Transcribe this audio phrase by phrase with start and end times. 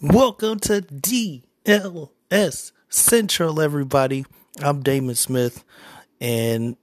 [0.00, 4.24] Welcome to DLS Central, everybody.
[4.60, 5.62] I'm Damon Smith,
[6.20, 6.76] and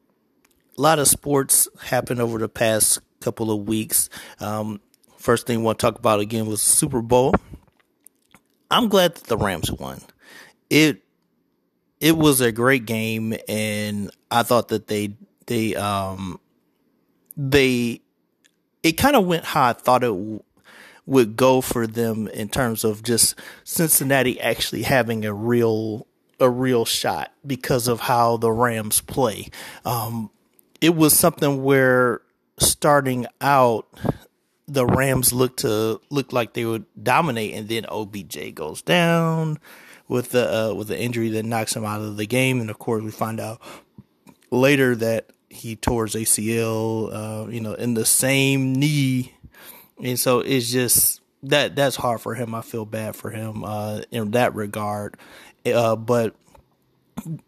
[0.77, 4.09] a lot of sports happened over the past couple of weeks.
[4.39, 4.79] Um,
[5.17, 7.35] first thing I want to talk about again was Super Bowl.
[8.71, 9.99] I'm glad that the Rams won.
[10.69, 11.03] It
[11.99, 15.13] it was a great game, and I thought that they
[15.47, 16.39] they um
[17.35, 18.01] they
[18.83, 20.43] it kind of went how I thought it
[21.05, 26.07] would go for them in terms of just Cincinnati actually having a real
[26.39, 29.49] a real shot because of how the Rams play.
[29.83, 30.29] Um,
[30.79, 32.21] it was something where
[32.57, 33.87] starting out
[34.67, 39.59] the Rams looked to look like they would dominate, and then OBJ goes down
[40.09, 42.77] with the uh, with the injury that knocks him out of the game, and of
[42.77, 43.61] course we find out
[44.51, 49.33] later that he tore his ACL, uh, you know, in the same knee
[50.01, 52.55] and so it's just that that's hard for him.
[52.55, 55.17] I feel bad for him uh, in that regard.
[55.65, 56.35] Uh, but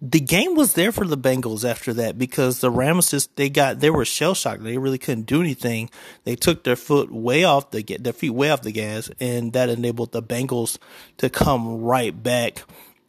[0.01, 3.79] the game was there for the Bengals after that because the Rams just they got
[3.79, 4.63] they were shell shocked.
[4.63, 5.89] They really couldn't do anything.
[6.23, 9.69] They took their foot way off the their feet way off the gas, and that
[9.69, 10.77] enabled the Bengals
[11.17, 12.63] to come right back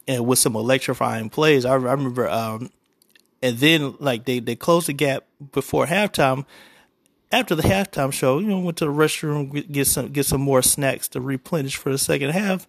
[0.07, 1.65] and with some electrifying plays.
[1.65, 2.69] I, I remember, um,
[3.41, 6.45] and then like they they closed the gap before halftime
[7.31, 10.61] after the halftime show, you know, went to the restroom get some get some more
[10.61, 12.67] snacks to replenish for the second half.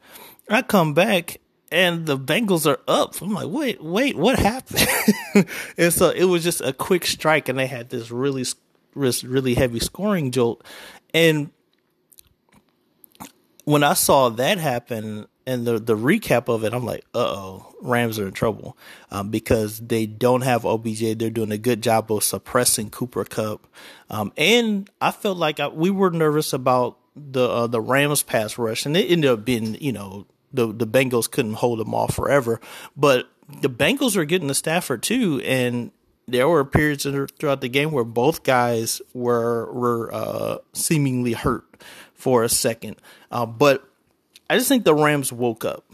[0.48, 1.41] I come back
[1.75, 3.20] and the Bengals are up.
[3.20, 4.86] I'm like, wait, wait, what happened?
[5.77, 8.44] and so it was just a quick strike, and they had this really,
[8.94, 10.64] really heavy scoring jolt.
[11.12, 11.50] And
[13.64, 17.75] when I saw that happen, and the the recap of it, I'm like, uh oh,
[17.83, 18.78] Rams are in trouble
[19.11, 21.19] um, because they don't have OBJ.
[21.19, 23.66] They're doing a good job of suppressing Cooper Kupp,
[24.11, 28.56] um, and I felt like I, we were nervous about the uh, the Rams pass
[28.56, 32.15] rush, and it ended up being you know the the Bengals couldn't hold them off
[32.15, 32.60] forever,
[32.97, 33.28] but
[33.60, 35.91] the Bengals were getting the Stafford too, and
[36.26, 37.06] there were periods
[37.38, 41.65] throughout the game where both guys were were uh, seemingly hurt
[42.15, 42.97] for a second,
[43.31, 43.88] uh, but
[44.48, 45.84] I just think the Rams woke up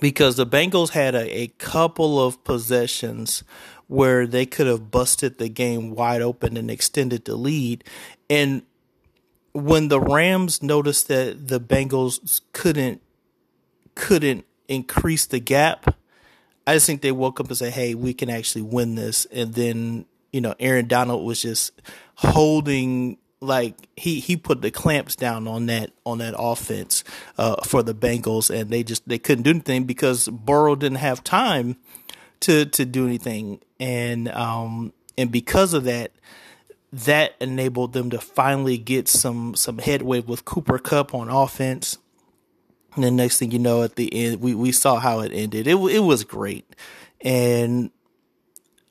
[0.00, 3.42] because the Bengals had a, a couple of possessions
[3.86, 7.82] where they could have busted the game wide open and extended the lead.
[8.28, 8.62] And
[9.52, 13.00] when the Rams noticed that the Bengals couldn't
[13.98, 15.94] couldn't increase the gap,
[16.66, 19.52] I just think they woke up and said, "Hey, we can actually win this." And
[19.54, 21.72] then you know, Aaron Donald was just
[22.16, 27.04] holding like he he put the clamps down on that on that offense
[27.36, 31.24] uh, for the Bengals, and they just they couldn't do anything because Burrow didn't have
[31.24, 31.76] time
[32.40, 36.12] to to do anything, and um and because of that,
[36.92, 41.98] that enabled them to finally get some some headway with Cooper Kupp on offense.
[42.94, 45.66] And the next thing you know, at the end, we we saw how it ended.
[45.66, 46.74] It it was great,
[47.20, 47.90] and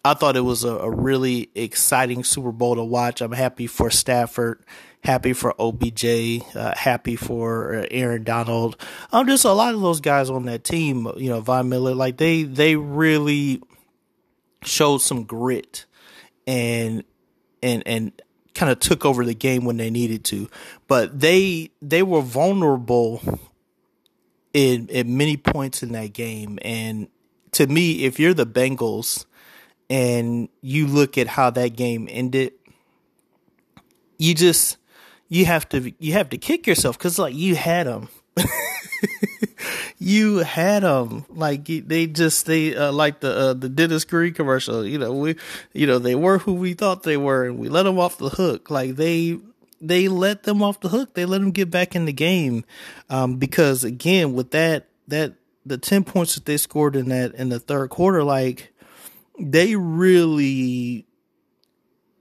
[0.08, 3.20] I thought it was a, a, really exciting Super Bowl to watch.
[3.20, 4.64] I'm happy for Stafford,
[5.04, 8.78] happy for OBJ, uh, happy for uh, Aaron Donald.
[9.12, 12.18] Um, just a lot of those guys on that team, you know, Von Miller, like
[12.18, 13.62] they they really
[14.64, 15.86] showed some grit
[16.46, 17.04] and
[17.62, 18.14] and and
[18.54, 20.50] kind of took over the game when they needed to.
[20.88, 23.22] But they they were vulnerable
[24.54, 26.60] in at many points in that game.
[26.62, 27.08] And
[27.54, 29.26] to me, if you're the Bengals
[29.90, 32.54] and you look at how that game ended,
[34.18, 34.78] you just
[35.30, 38.10] you have to you have to kick yourself because like you had them.
[40.00, 44.86] you had them like they just they uh, like the uh, the Dennis Green commercial.
[44.86, 45.36] You know we
[45.74, 48.30] you know they were who we thought they were, and we let them off the
[48.30, 48.70] hook.
[48.70, 49.40] Like they
[49.80, 51.14] they let them off the hook.
[51.14, 52.66] They let them get back in the game
[53.10, 55.34] um, because again with that that
[55.66, 58.74] the ten points that they scored in that in the third quarter, like
[59.40, 61.06] they really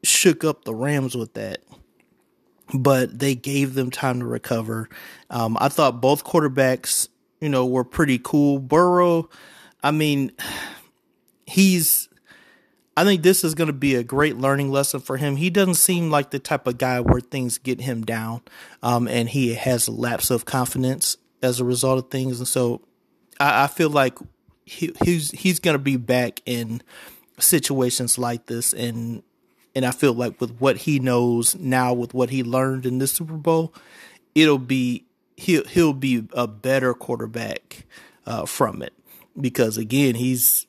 [0.03, 1.63] shook up the Rams with that.
[2.75, 4.89] But they gave them time to recover.
[5.31, 7.09] Um, I thought both quarterbacks,
[7.41, 8.59] you know, were pretty cool.
[8.59, 9.31] Burrow,
[9.85, 10.33] I mean,
[11.47, 12.09] he's
[12.97, 15.37] I think this is going to be a great learning lesson for him.
[15.37, 18.41] He doesn't seem like the type of guy where things get him down,
[18.83, 22.39] um, and he has a lapse of confidence as a result of things.
[22.39, 22.81] And so,
[23.39, 24.19] I, I feel like
[24.65, 26.83] he, he's he's gonna be back in
[27.39, 29.23] situations like this, and
[29.75, 33.13] and I feel like with what he knows now, with what he learned in this
[33.13, 33.75] Super Bowl,
[34.35, 35.05] it'll be
[35.37, 37.85] he'll he'll be a better quarterback
[38.25, 38.95] uh, from it
[39.39, 40.66] because again he's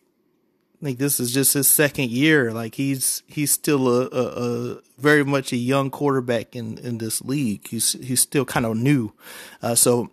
[0.81, 2.51] like this is just his second year.
[2.51, 7.21] Like he's he's still a, a, a very much a young quarterback in in this
[7.21, 7.67] league.
[7.67, 9.13] He's he's still kind of new.
[9.61, 10.11] Uh, so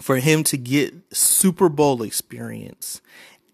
[0.00, 3.00] for him to get Super Bowl experience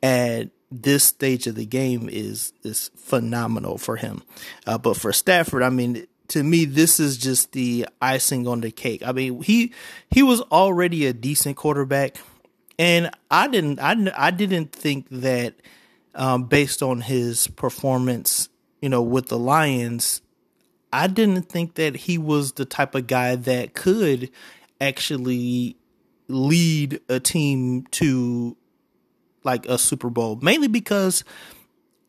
[0.02, 4.22] at this stage of the game is is phenomenal for him.
[4.66, 8.70] Uh, but for Stafford, I mean, to me, this is just the icing on the
[8.70, 9.02] cake.
[9.04, 9.72] I mean, he
[10.10, 12.16] he was already a decent quarterback,
[12.78, 15.54] and I didn't I, I didn't think that
[16.14, 18.48] um, based on his performance,
[18.80, 20.22] you know, with the Lions,
[20.92, 24.30] I didn't think that he was the type of guy that could
[24.80, 25.76] actually
[26.28, 28.56] lead a team to
[29.44, 31.24] like a Super Bowl, mainly because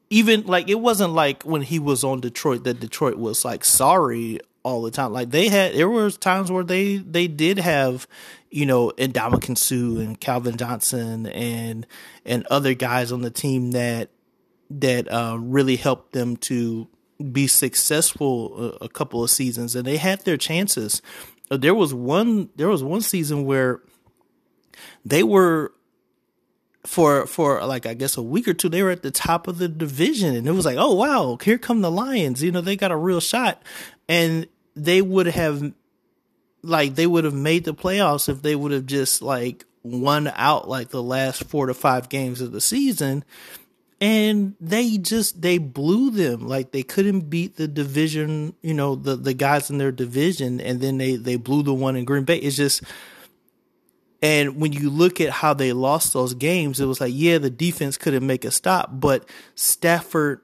[0.09, 4.39] even like it wasn't like when he was on Detroit that Detroit was like sorry
[4.69, 5.11] all the time.
[5.11, 8.07] Like they had there was times where they they did have,
[8.49, 11.85] you know, Ndamukong Suh and Calvin Johnson and
[12.25, 14.09] and other guys on the team that
[14.69, 16.87] that uh, really helped them to
[17.31, 21.01] be successful a, a couple of seasons and they had their chances.
[21.49, 23.81] There was one there was one season where
[25.03, 25.73] they were
[26.85, 29.57] for for like I guess a week or two they were at the top of
[29.57, 32.75] the division and it was like oh wow here come the Lions you know they
[32.75, 33.61] got a real shot
[34.07, 34.47] and
[34.83, 35.73] they would have
[36.61, 40.67] like they would have made the playoffs if they would have just like won out
[40.67, 43.23] like the last 4 to 5 games of the season.
[44.01, 46.47] And they just they blew them.
[46.47, 50.79] Like they couldn't beat the division you know the the guys in their division and
[50.79, 52.37] then they they blew the one in Green Bay.
[52.37, 52.81] It's just
[54.21, 57.49] and when you look at how they lost those games, it was like, yeah, the
[57.49, 60.41] defense couldn't make a stop, but Stafford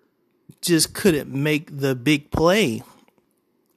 [0.61, 2.83] just couldn't make the big play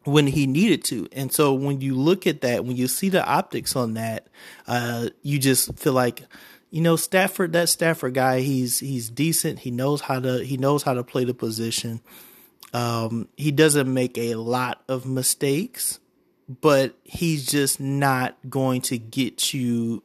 [0.08, 1.08] when he needed to.
[1.12, 4.28] And so when you look at that, when you see the optics on that,
[4.66, 6.22] uh, you just feel like,
[6.70, 9.60] you know, Stafford, that Stafford guy, he's he's decent.
[9.60, 12.00] He knows how to he knows how to play the position.
[12.72, 16.00] Um, he doesn't make a lot of mistakes
[16.48, 20.02] but he's just not going to get you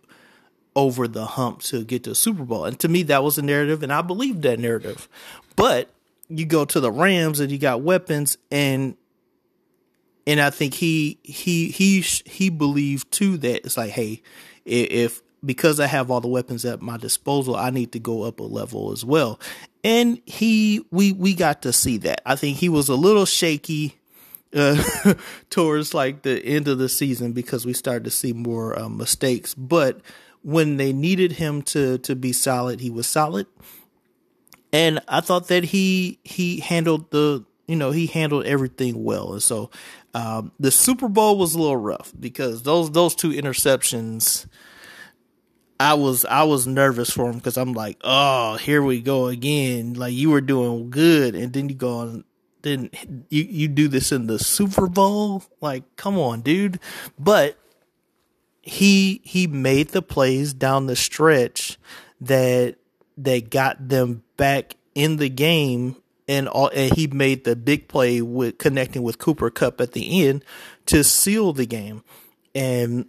[0.75, 2.65] over the hump to get to a Super Bowl.
[2.65, 5.07] And to me, that was a narrative, and I believe that narrative.
[5.55, 5.89] But
[6.27, 8.97] you go to the Rams and you got weapons, and
[10.25, 14.21] and I think he he he he believed too that it's like, hey,
[14.65, 18.39] if because I have all the weapons at my disposal, I need to go up
[18.39, 19.39] a level as well.
[19.83, 22.21] And he we we got to see that.
[22.25, 23.99] I think he was a little shaky
[24.55, 24.81] uh,
[25.49, 29.53] towards like the end of the season because we started to see more uh, mistakes.
[29.53, 29.99] But
[30.41, 33.47] when they needed him to to be solid, he was solid,
[34.71, 39.33] and I thought that he he handled the you know he handled everything well.
[39.33, 39.69] And so
[40.13, 44.47] um, the Super Bowl was a little rough because those those two interceptions.
[45.79, 49.93] I was I was nervous for him because I'm like, oh, here we go again.
[49.93, 52.23] Like you were doing good, and then you go on
[52.63, 52.89] then
[53.29, 55.43] you you do this in the Super Bowl?
[55.61, 56.79] Like, come on, dude.
[57.19, 57.57] But
[58.61, 61.77] he he made the plays down the stretch
[62.21, 62.77] that
[63.17, 68.21] that got them back in the game and all, and he made the big play
[68.21, 70.43] with connecting with Cooper Kupp at the end
[70.87, 72.03] to seal the game.
[72.55, 73.07] And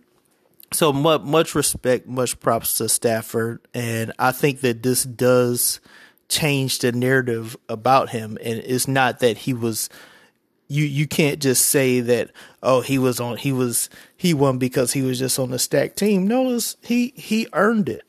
[0.72, 3.60] so much much respect, much props to Stafford.
[3.72, 5.80] And I think that this does
[6.28, 8.38] change the narrative about him.
[8.42, 9.88] And it's not that he was
[10.68, 12.30] you you can't just say that
[12.62, 15.94] oh he was on he was he won because he was just on the stack
[15.94, 16.26] team.
[16.26, 18.08] No he he earned it.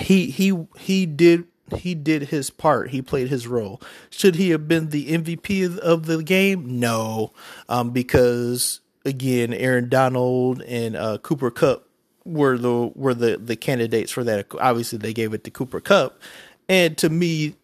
[0.00, 1.44] He he he did
[1.76, 6.06] he did his part he played his role should he have been the MVP of,
[6.06, 7.32] the game no
[7.68, 11.88] um, because again Aaron Donald and uh, Cooper Kupp
[12.24, 16.20] were the were the the candidates for that obviously they gave it to Cooper Kupp,
[16.68, 17.54] and to me,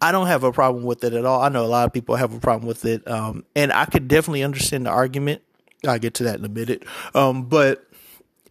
[0.00, 1.40] I don't have a problem with it at all.
[1.40, 3.06] I know a lot of people have a problem with it.
[3.08, 5.42] Um, and I could definitely understand the argument.
[5.86, 6.84] I'll get to that in a minute.
[7.14, 7.85] Um, but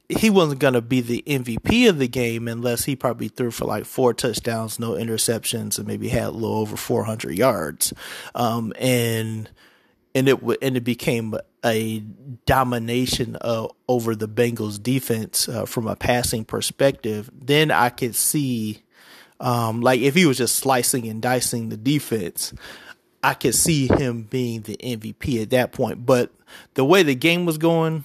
[0.09, 3.65] he wasn't going to be the MVP of the game unless he probably threw for
[3.65, 7.93] like four touchdowns, no interceptions, and maybe had a little over 400 yards.
[8.35, 9.49] Um, and,
[10.13, 11.99] and it, and it became a
[12.45, 17.29] domination uh, over the Bengals defense uh, from a passing perspective.
[17.33, 18.83] Then I could see
[19.39, 22.53] um, like if he was just slicing and dicing the defense,
[23.23, 26.05] I could see him being the MVP at that point.
[26.05, 26.31] But
[26.75, 28.03] the way the game was going,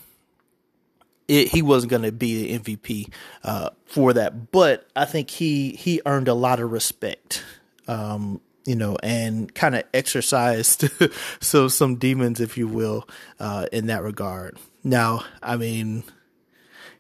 [1.31, 3.13] it, he wasn't going to be the MVP
[3.45, 4.51] uh, for that.
[4.51, 7.45] But I think he he earned a lot of respect,
[7.87, 10.91] um, you know, and kind of exercised
[11.41, 13.09] so some demons, if you will,
[13.39, 14.59] uh, in that regard.
[14.83, 16.03] Now, I mean,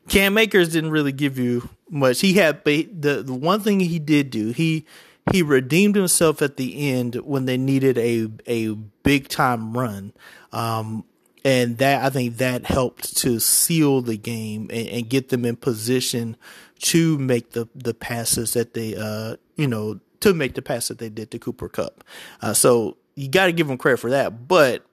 [0.08, 2.20] Cam Akers didn't really give you much.
[2.20, 4.86] He had the the one thing he did do he
[5.32, 10.12] he redeemed himself at the end when they needed a a big time run.
[10.52, 11.04] Um,
[11.44, 15.56] and that I think that helped to seal the game and, and, get them in
[15.56, 16.36] position
[16.80, 20.98] to make the the passes that they uh you know to make the pass that
[20.98, 22.04] they did to Cooper Kupp.
[22.42, 24.84] Uh, so you got to give them credit for that, but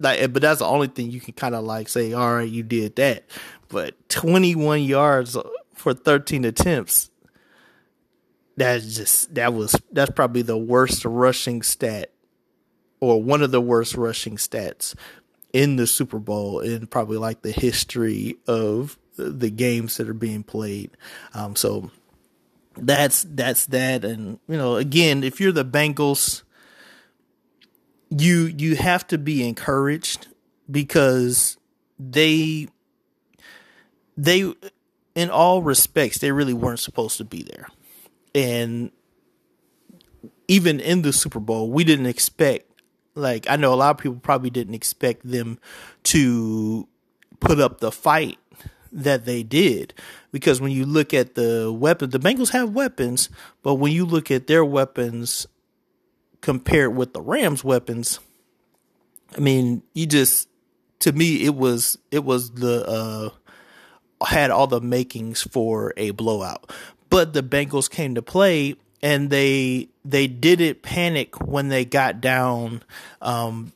[0.00, 2.62] like but that's the only thing you can kind of like say all right you
[2.62, 3.24] did that.
[3.68, 5.36] But 21 yards
[5.74, 7.10] for 13 attempts
[8.56, 12.12] that's just that was that's probably the worst rushing stat
[13.00, 14.94] or one of the worst rushing stats
[15.52, 20.42] in the Super Bowl in probably like the history of the games that are being
[20.42, 20.90] played.
[21.34, 21.90] Um, so
[22.76, 26.42] that's that's that, and you know, again, if you're the Bengals,
[28.10, 30.28] you you have to be encouraged
[30.70, 31.58] because
[31.98, 32.68] they
[34.16, 34.52] they
[35.14, 37.68] in all respects they really weren't supposed to be there
[38.34, 38.90] and
[40.48, 42.70] even in the Super Bowl, we didn't expect
[43.14, 45.58] like I know a lot of people probably didn't expect them
[46.04, 46.88] to
[47.40, 48.38] put up the fight
[48.92, 49.94] that they did.
[50.30, 53.28] Because when you look at the weapons, the Bengals have weapons,
[53.62, 55.46] but when you look at their weapons
[56.40, 58.20] compared with the Rams' weapons,
[59.36, 60.48] I mean, you just
[61.00, 63.30] to me it was it was the uh
[64.24, 66.70] had all the makings for a blowout.
[67.10, 72.82] But the Bengals came to play and they they didn't panic when they got down
[73.20, 73.72] um,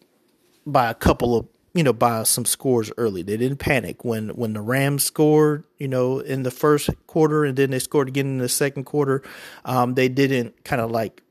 [0.67, 3.23] by a couple of you know by some scores early.
[3.23, 7.57] They didn't panic when when the Rams scored you know in the first quarter and
[7.57, 9.23] then they scored again in the second quarter.
[9.65, 11.23] Um, they didn't kind of like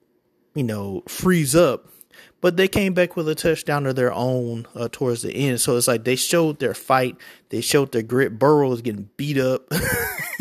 [0.53, 1.89] you know freeze up
[2.45, 5.59] but they came back with a touchdown of their own uh, towards the end.
[5.59, 7.17] So it's like they showed their fight,
[7.49, 8.37] they showed their grit.
[8.37, 9.67] Burrow was getting beat up,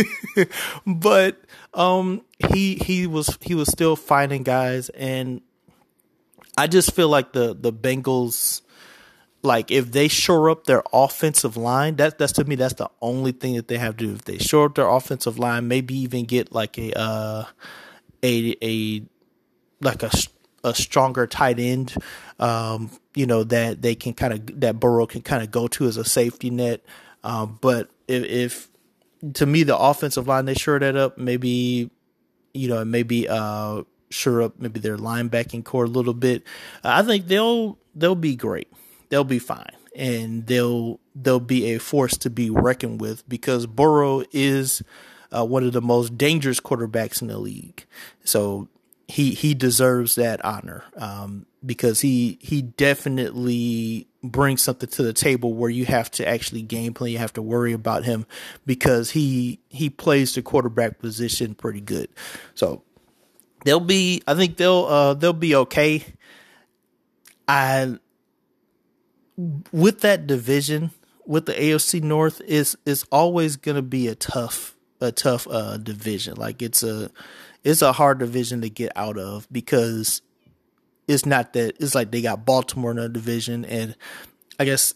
[0.87, 1.41] but
[1.75, 5.41] um, he he was he was still fighting guys, and
[6.57, 8.63] I just feel like the the Bengals.
[9.43, 13.33] Like if they shore up their offensive line, that that's to me that's the only
[13.33, 14.15] thing that they have to do.
[14.15, 17.45] If they shore up their offensive line, maybe even get like a uh,
[18.23, 19.03] a a
[19.83, 20.11] like a
[20.65, 21.95] a stronger tight end,
[22.41, 25.87] um, you know, that they can kind of, that Burrow can kind of go to
[25.87, 26.83] as a safety net.
[27.23, 28.69] Um, but if, if,
[29.33, 31.91] to me, the offensive line, they sure that up, maybe,
[32.53, 36.45] you know, maybe, uh, sure up maybe their linebacking corps a little bit.
[36.83, 38.71] I think they'll, they'll be great.
[39.09, 39.73] They'll be fine.
[39.97, 44.83] And they'll, they'll be a force to be reckoned with because Burrow is,
[45.35, 47.87] uh, one of the most dangerous quarterbacks in the league.
[48.25, 48.69] So
[49.09, 55.55] he he deserves that honor um, because he he definitely brings something to the table
[55.55, 57.13] where you have to actually game plan.
[57.13, 58.27] You have to worry about him
[58.67, 62.09] because he he plays the quarterback position pretty good.
[62.55, 62.83] So
[63.65, 64.23] they'll be.
[64.27, 66.05] I think they'll uh, they'll be okay.
[67.47, 67.99] I
[69.73, 70.91] with that division
[71.27, 75.77] with the AFC North is is always going to be a tough a tough uh,
[75.77, 76.35] division.
[76.37, 77.11] Like it's a
[77.63, 80.23] it's a hard division to get out of because
[81.09, 83.97] it's not that it's like they got Baltimore in a division and
[84.59, 84.95] I guess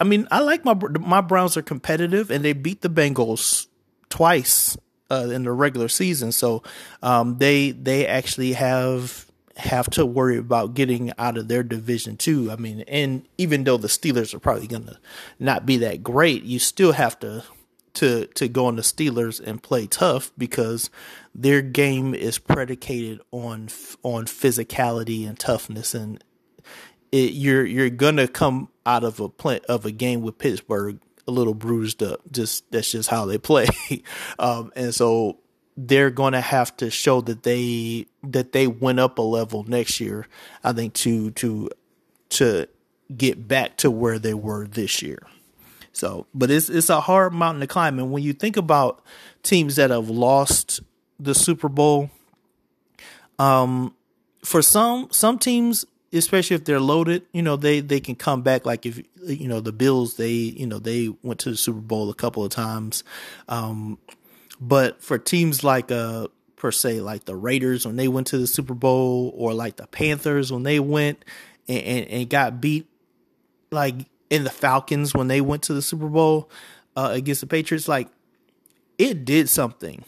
[0.00, 3.66] I mean I like my my Browns are competitive and they beat the Bengals
[4.08, 4.76] twice
[5.10, 6.62] uh, in the regular season so
[7.02, 9.26] um, they they actually have
[9.60, 12.50] have to worry about getting out of their division too.
[12.50, 14.98] I mean, and even though the Steelers are probably to
[15.38, 17.44] not be that great, you still have to
[17.94, 20.90] to to go on the Steelers and play tough because
[21.34, 23.68] their game is predicated on
[24.02, 25.94] on physicality and toughness.
[25.94, 26.22] And
[27.12, 31.30] it, you're you're gonna come out of a play, of a game with Pittsburgh a
[31.30, 32.20] little bruised up.
[32.30, 33.68] Just that's just how they play.
[34.38, 35.38] Um, and so
[35.76, 40.26] they're to have to show that they that they went up a level next year
[40.62, 41.70] i think to to
[42.28, 42.66] to
[43.16, 45.22] get back to where they were this year
[45.92, 47.98] so, but it's it's a hard mountain to climb.
[47.98, 49.02] And when you think about
[49.42, 50.80] teams that have lost
[51.18, 52.10] the Super Bowl,
[53.38, 53.94] um,
[54.44, 58.64] for some some teams, especially if they're loaded, you know, they they can come back.
[58.64, 62.08] Like if you know the Bills, they you know they went to the Super Bowl
[62.10, 63.02] a couple of times.
[63.48, 63.98] Um,
[64.60, 68.46] but for teams like uh per se like the Raiders when they went to the
[68.46, 71.24] Super Bowl, or like the Panthers when they went
[71.68, 72.86] and, and, and got beat,
[73.70, 76.48] like in the Falcons when they went to the Super Bowl
[76.96, 78.08] uh, against the Patriots, like
[78.96, 80.04] it did something.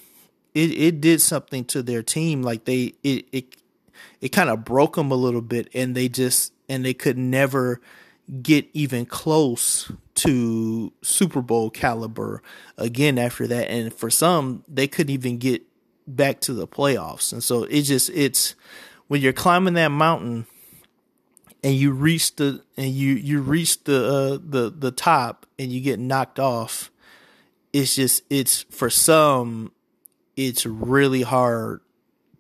[0.55, 2.43] It it did something to their team.
[2.43, 3.57] Like they it it
[4.21, 7.81] it kind of broke them a little bit, and they just and they could never
[8.43, 12.43] get even close to Super Bowl caliber
[12.79, 13.69] again after that.
[13.69, 15.63] And for some, they couldn't even get
[16.07, 17.33] back to the playoffs.
[17.33, 18.55] And so it just it's
[19.09, 20.47] when you're climbing that mountain
[21.63, 25.81] and you reach the and you you reach the uh, the the top and you
[25.81, 26.91] get knocked off.
[27.73, 29.73] It's just it's for some
[30.37, 31.81] it's really hard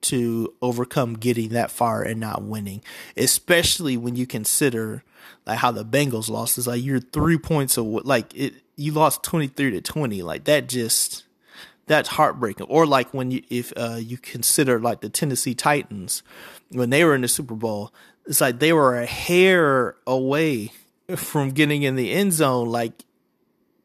[0.02, 2.83] to overcome getting that far and not winning,
[3.17, 5.05] especially when you consider
[5.47, 6.59] like how the Bengals lost.
[6.59, 8.02] is like you're three points away.
[8.05, 10.23] Like it, you lost twenty three to twenty.
[10.23, 11.25] Like that just
[11.87, 12.67] that's heartbreaking.
[12.67, 16.23] Or like when you if uh, you consider like the Tennessee Titans
[16.71, 17.93] when they were in the Super Bowl,
[18.26, 20.73] it's like they were a hair away
[21.17, 22.69] from getting in the end zone.
[22.69, 23.05] Like,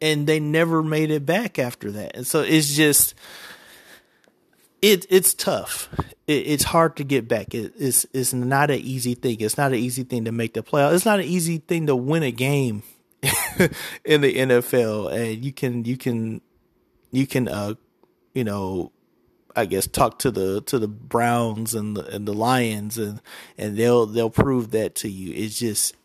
[0.02, 2.16] and they never made it back after that.
[2.16, 3.16] And so it's just
[4.82, 5.90] it it's tough.
[6.28, 7.54] It, it's hard to get back.
[7.54, 9.38] It, it's it's not an easy thing.
[9.40, 10.94] It's not an easy thing to make the playoff.
[10.94, 12.84] It's not an easy thing to win a game
[14.06, 15.14] in the NFL.
[15.14, 16.42] And you can you can
[17.12, 17.74] you can uh
[18.34, 18.92] you know
[19.58, 23.22] I guess talk to the to the Browns and the and the Lions and
[23.58, 25.34] and they'll they'll prove that to you.
[25.34, 25.96] It's just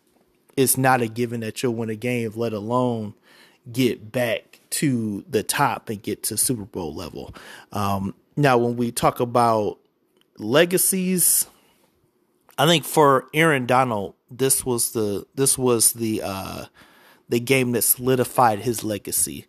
[0.57, 3.15] it's not a given that you'll win a game, let alone
[3.71, 7.35] get back to the top and get to Super Bowl level.
[7.73, 9.79] Um, now, when we talk about
[10.39, 11.47] legacies,
[12.59, 16.65] I think for Aaron Donald, this was the this was the uh,
[17.29, 19.47] the game that solidified his legacy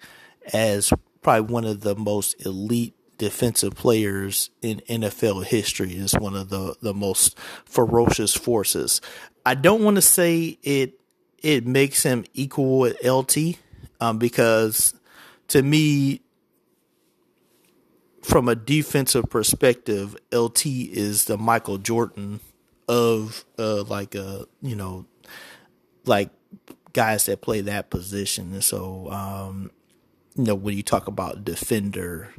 [0.52, 0.92] as
[1.22, 5.94] probably one of the most elite defensive players in NFL history.
[5.94, 9.00] Is one of the the most ferocious forces.
[9.46, 11.00] I don't want to say it
[11.42, 13.58] it makes him equal with LT
[14.02, 14.94] um, because
[15.48, 16.22] to me
[18.22, 22.42] from a defensive perspective, LT is the Michael Jordan
[22.90, 25.06] of uh, like a uh, you know
[26.06, 26.30] like
[26.92, 28.52] guys that play that position.
[28.52, 29.72] And so um,
[30.36, 32.34] you know when you talk about defender,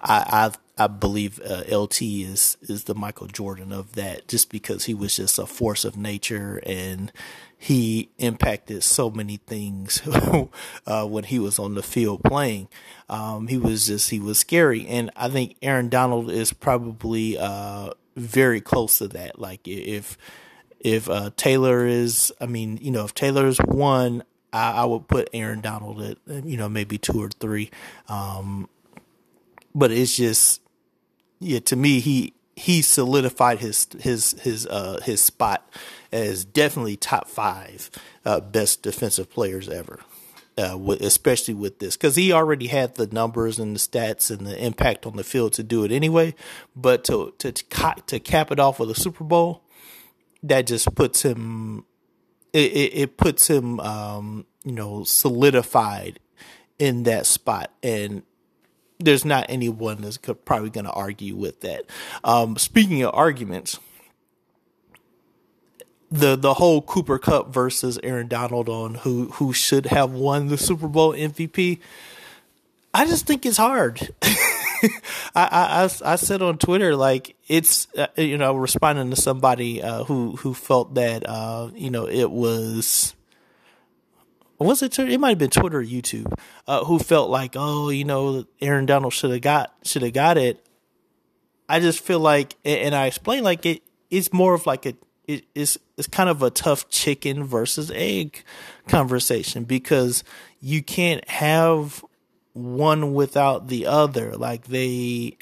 [0.00, 4.84] I I, I believe uh, LT is is the Michael Jordan of that, just because
[4.84, 7.12] he was just a force of nature and
[7.62, 10.00] he impacted so many things
[10.86, 12.68] uh, when he was on the field playing.
[13.10, 17.90] Um, he was just he was scary, and I think Aaron Donald is probably uh,
[18.16, 19.38] very close to that.
[19.38, 20.16] Like if
[20.80, 24.22] if uh, Taylor is, I mean, you know, if Taylor's one,
[24.52, 27.70] I, I, would put Aaron Donald at you know maybe two or three.
[28.08, 28.68] Um,
[29.74, 30.60] but it's just
[31.38, 35.68] yeah, to me he he solidified his his his uh his spot
[36.12, 37.90] as definitely top five
[38.24, 40.00] uh, best defensive players ever.
[40.58, 44.46] Uh, with, especially with this, because he already had the numbers and the stats and
[44.46, 46.34] the impact on the field to do it anyway.
[46.76, 49.62] But to to to cap it off with a Super Bowl,
[50.42, 51.86] that just puts him.
[52.52, 56.18] It, it, it puts him, um, you know, solidified
[56.78, 58.22] in that spot, and
[58.98, 61.84] there's not anyone that's probably going to argue with that.
[62.24, 63.78] Um, speaking of arguments,
[66.10, 70.58] the the whole Cooper Kupp versus Aaron Donald on who who should have won the
[70.58, 71.78] Super Bowl MVP.
[72.92, 74.12] I just think it's hard.
[75.34, 80.04] I, I, I said on Twitter like it's uh, you know responding to somebody uh,
[80.04, 83.14] who who felt that uh, you know it was
[84.58, 85.10] was it Twitter?
[85.10, 86.32] It might have been Twitter or YouTube
[86.66, 90.38] uh, who felt like oh you know Aaron Donald should have got should have got
[90.38, 90.64] it.
[91.68, 94.94] I just feel like and I explained like it it's more of like a
[95.26, 98.42] it, it's it's kind of a tough chicken versus egg
[98.88, 100.24] conversation because
[100.60, 102.04] you can't have
[102.52, 104.36] one without the other.
[104.36, 105.38] Like they,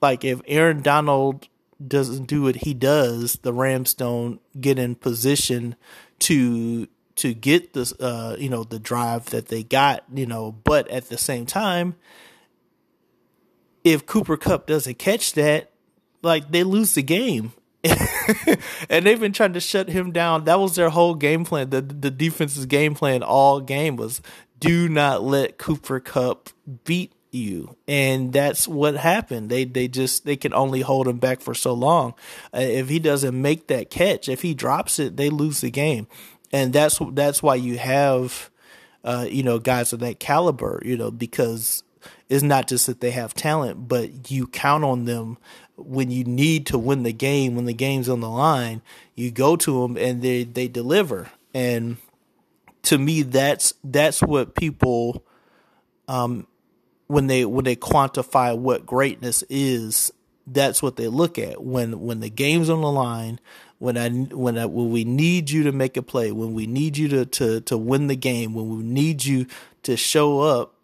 [0.00, 1.48] like if Aaron Donald
[1.86, 5.76] doesn't do what he does, the Rams don't get in position
[6.20, 10.52] to to get this, uh, you know, the drive that they got, you know.
[10.52, 11.96] But at the same time,
[13.84, 15.72] if Cooper Kupp doesn't catch that,
[16.22, 17.52] like they lose the game.
[18.90, 20.44] and they've been trying to shut him down.
[20.44, 21.70] That was their whole game plan.
[21.70, 24.20] The the defense's game plan all game was
[24.58, 26.50] do not let Cooper Kupp
[26.84, 27.76] beat you.
[27.86, 29.50] And that's what happened.
[29.50, 32.14] They they just they can only hold him back for so long.
[32.54, 36.06] Uh, if he doesn't make that catch, if he drops it, they lose the game.
[36.52, 38.50] And that's that's why you have
[39.04, 41.82] uh, you know guys of that caliber, you know, because
[42.28, 45.38] it's not just that they have talent, but you count on them
[45.76, 48.82] when you need to win the game, when the game's on the line,
[49.14, 51.30] you go to them and they they deliver.
[51.54, 51.98] And
[52.88, 55.22] to me, that's that's what people,
[56.08, 56.46] um,
[57.06, 60.10] when they when they quantify what greatness is,
[60.46, 61.62] that's what they look at.
[61.62, 63.40] When when the game's on the line,
[63.78, 66.96] when I when I, when we need you to make a play, when we need
[66.96, 69.44] you to to to win the game, when we need you
[69.82, 70.74] to show up,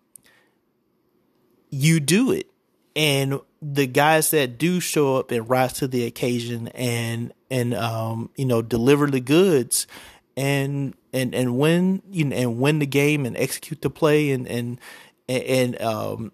[1.71, 2.51] you do it
[2.97, 8.31] and the guys that do show up and rise to the occasion and and um
[8.37, 9.87] you know deliver the goods
[10.37, 14.47] and and and win you know and win the game and execute the play and
[14.49, 14.79] and
[15.29, 16.33] and um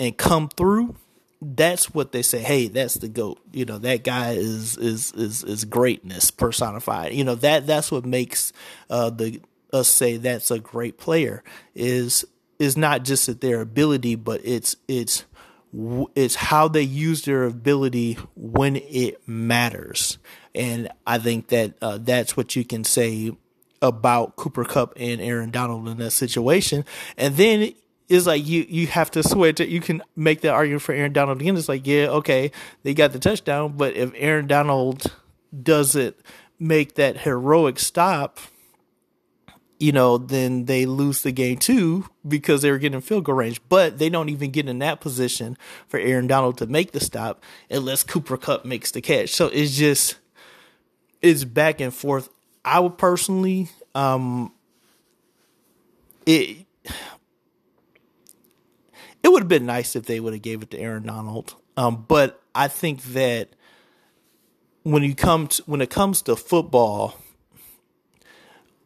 [0.00, 0.94] and come through
[1.42, 5.44] that's what they say hey that's the goat you know that guy is is is
[5.44, 8.52] is greatness personified you know that that's what makes
[8.88, 9.40] uh the
[9.72, 11.44] us say that's a great player
[11.74, 12.24] is
[12.58, 15.24] is not just at their ability but it's it's
[16.14, 20.18] it's how they use their ability when it matters.
[20.56, 23.32] And I think that uh, that's what you can say
[23.82, 26.84] about Cooper Kupp and Aaron Donald in that situation.
[27.16, 27.74] And then
[28.08, 29.68] it's like you you have to switch it.
[29.68, 31.56] You can make that argument for Aaron Donald again.
[31.56, 35.12] It's like, yeah, okay, they got the touchdown, but if Aaron Donald
[35.62, 36.16] doesn't
[36.58, 38.38] make that heroic stop,
[39.78, 43.60] you know, then they lose the game too because they were getting field goal range.
[43.68, 47.42] But they don't even get in that position for Aaron Donald to make the stop
[47.70, 49.30] unless Cooper Kupp makes the catch.
[49.30, 50.16] So it's just
[51.26, 52.28] it's back and forth.
[52.64, 54.52] I would personally, um,
[56.24, 56.66] it
[59.22, 61.54] it would have been nice if they would have gave it to Aaron Donald.
[61.76, 63.50] Um, but I think that
[64.82, 67.16] when you come to, when it comes to football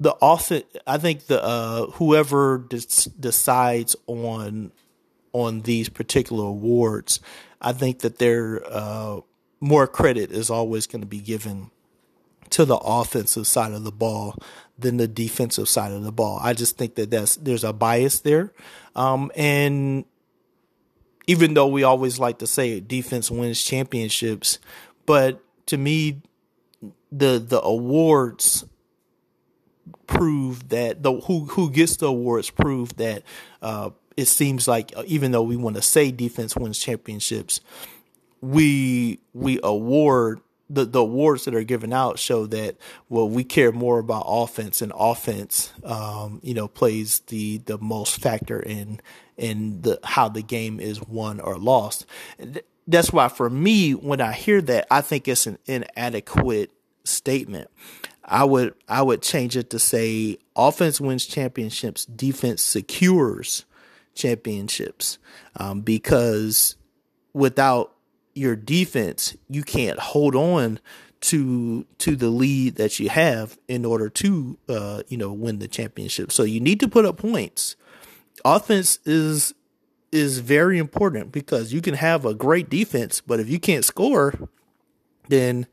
[0.01, 2.67] the author i think the uh, whoever
[3.21, 4.73] decides on
[5.33, 7.21] on these particular awards
[7.61, 9.21] i think that there uh,
[9.61, 11.71] more credit is always going to be given
[12.51, 14.37] to the offensive side of the ball
[14.79, 16.39] than the defensive side of the ball.
[16.43, 18.53] I just think that that's there's a bias there.
[18.97, 20.05] Um, and
[21.27, 24.59] even though we always like to say defense wins championships
[25.07, 26.23] but to me
[27.13, 28.65] the the awards
[30.11, 33.23] prove that the who who gets the awards prove that
[33.63, 37.61] uh, it seems like uh, even though we want to say defense wins championships,
[38.41, 42.77] we we award the, the awards that are given out show that
[43.09, 48.21] well we care more about offense and offense um, you know plays the the most
[48.21, 49.01] factor in
[49.37, 52.07] in the how the game is won or lost.
[52.87, 56.71] That's why for me when I hear that I think it's an inadequate
[57.05, 57.69] statement
[58.31, 63.65] I would I would change it to say offense wins championships, defense secures
[64.15, 65.19] championships,
[65.57, 66.77] um, because
[67.33, 67.93] without
[68.35, 70.81] your defense, you can't hold on
[71.21, 75.69] to to the lead that you have in order to uh, you know win the
[75.69, 76.33] championship.
[76.33, 77.77] So you need to put up points.
[78.45, 79.55] Offense is
[80.13, 84.35] is very important because you can have a great defense, but if you can't score,
[85.29, 85.67] then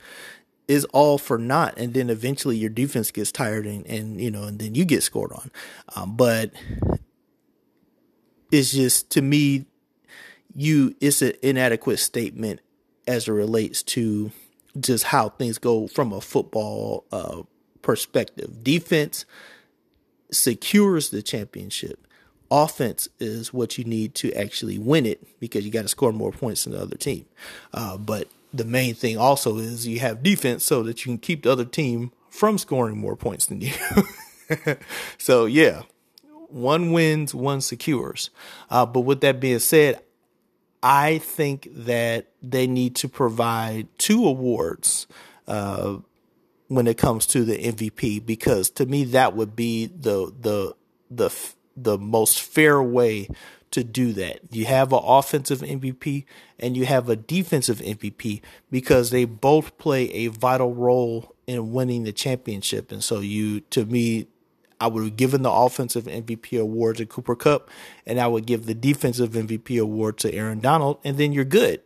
[0.67, 1.73] is all for naught.
[1.77, 5.01] And then eventually your defense gets tired and, and you know, and then you get
[5.01, 5.51] scored on.
[5.95, 6.51] Um, but
[8.51, 9.65] it's just, to me,
[10.57, 12.59] you, it's an inadequate statement
[13.07, 14.31] as it relates to
[14.77, 17.43] just how things go from a football, uh,
[17.83, 18.63] perspective.
[18.63, 19.25] Defense
[20.31, 22.05] secures the championship.
[22.49, 26.31] Offense is what you need to actually win it because you got to score more
[26.31, 27.25] points than the other team.
[27.73, 31.43] Uh, but the main thing also is you have defense so that you can keep
[31.43, 33.73] the other team from scoring more points than you.
[35.19, 35.83] so yeah,
[36.49, 38.31] one wins, one secures.
[38.69, 40.01] Uh, but with that being said,
[40.81, 45.07] I think that they need to provide two awards
[45.47, 45.97] uh,
[46.67, 50.75] when it comes to the MVP because to me that would be the the
[51.09, 51.35] the
[51.75, 53.29] the most fair way
[53.71, 54.39] to do that.
[54.51, 56.25] You have an offensive MVP
[56.59, 62.03] and you have a defensive MVP because they both play a vital role in winning
[62.03, 62.91] the championship.
[62.91, 64.27] And so you, to me,
[64.79, 67.69] I would have given the offensive MVP award to Cooper Kupp,
[68.05, 70.99] and I would give the defensive MVP award to Aaron Donald.
[71.03, 71.81] And then you're good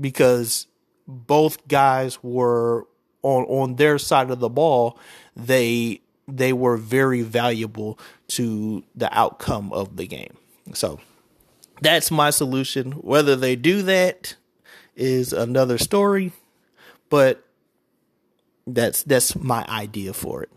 [0.00, 0.66] because
[1.06, 2.86] both guys were
[3.22, 4.98] on, on their side of the ball.
[5.36, 10.36] They, they were very valuable to the outcome of the game.
[10.72, 11.00] So
[11.82, 12.92] that's my solution.
[12.92, 14.36] Whether they do that
[14.96, 16.32] is another story,
[17.10, 17.44] but
[18.66, 20.50] that's that's my idea for it.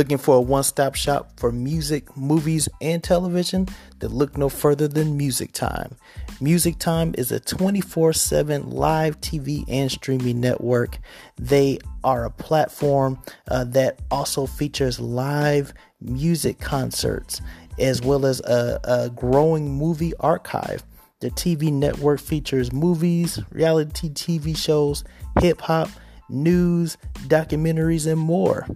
[0.00, 3.68] Looking for a one stop shop for music, movies, and television?
[3.98, 5.94] Then look no further than Music Time.
[6.40, 10.96] Music Time is a 24 7 live TV and streaming network.
[11.36, 13.18] They are a platform
[13.50, 17.42] uh, that also features live music concerts
[17.78, 20.82] as well as a, a growing movie archive.
[21.20, 25.04] The TV network features movies, reality TV shows,
[25.42, 25.90] hip hop
[26.30, 28.66] news, documentaries, and more.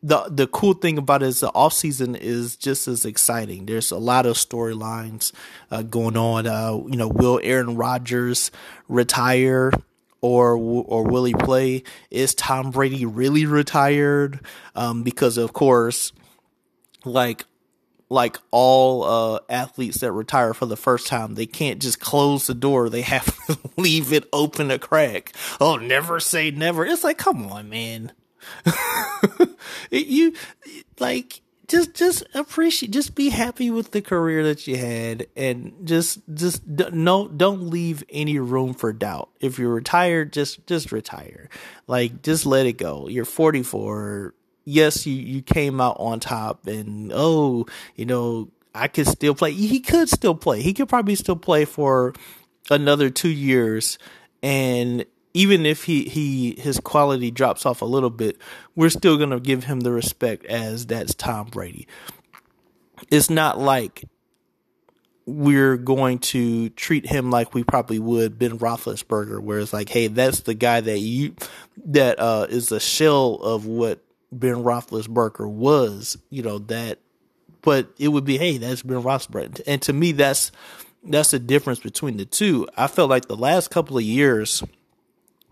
[0.03, 3.67] the the cool thing about it is the off season is just as exciting.
[3.67, 5.33] There's a lot of storylines
[5.71, 6.47] uh, going on.
[6.47, 8.51] Uh, you know, will Aaron Rodgers
[8.89, 9.73] retire?
[10.23, 11.83] Or or will he play?
[12.11, 14.41] Is Tom Brady really retired?
[14.75, 16.13] Um, because of course,
[17.05, 17.45] like
[18.09, 22.55] like all uh, athletes that retire for the first time, they can't just close the
[22.55, 22.89] door.
[22.89, 25.33] They have to leave it open a crack.
[25.61, 26.85] Oh, never say never.
[26.85, 28.13] It's like, come on, man.
[29.91, 30.35] you
[30.99, 31.41] like
[31.73, 36.67] just just appreciate just be happy with the career that you had and just just
[36.67, 39.31] no don't leave any room for doubt.
[39.41, 41.49] If you're retired just just retire.
[41.87, 43.09] Like just let it go.
[43.09, 49.07] You're 44 yes you you came out on top and oh you know I could
[49.07, 49.53] still play.
[49.53, 50.61] He could still play.
[50.61, 52.13] He could probably still play for
[52.71, 53.99] another 2 years
[54.43, 58.39] and even if he, he his quality drops off a little bit,
[58.77, 61.87] we're still gonna give him the respect as that's Tom Brady.
[63.11, 64.05] It's not like
[65.27, 70.09] we're going to treat him like we probably would Ben Roethlisberger, where it's like, hey,
[70.09, 71.35] that's the guy that you
[71.87, 76.99] that uh, is a shell of what Ben Roethlisberger was, you know that.
[77.61, 80.51] But it would be, hey, that's Ben Roethlisberger, and to me, that's
[81.05, 82.67] that's the difference between the two.
[82.77, 84.63] I felt like the last couple of years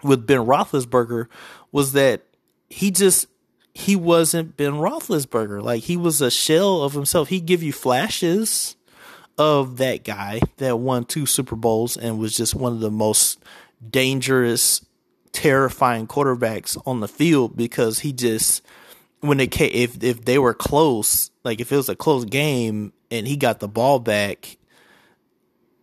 [0.02, 1.26] with Ben Roethlisberger
[1.72, 2.22] was that
[2.68, 3.26] he just
[3.74, 5.62] he wasn't Ben Roethlisberger.
[5.62, 7.28] Like he was a shell of himself.
[7.28, 8.76] He'd give you flashes
[9.38, 13.42] of that guy that won two Super Bowls and was just one of the most
[13.88, 14.84] dangerous,
[15.32, 18.62] terrifying quarterbacks on the field because he just
[19.20, 22.92] when they came, if if they were close, like if it was a close game
[23.10, 24.56] and he got the ball back,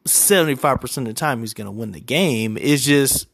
[0.05, 2.57] seventy five percent of the time he's to win the game.
[2.59, 3.27] It's just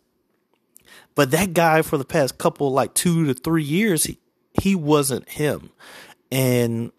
[1.16, 4.20] but that guy for the past couple, like two to three years, he,
[4.62, 5.72] he wasn't him.
[6.32, 6.92] And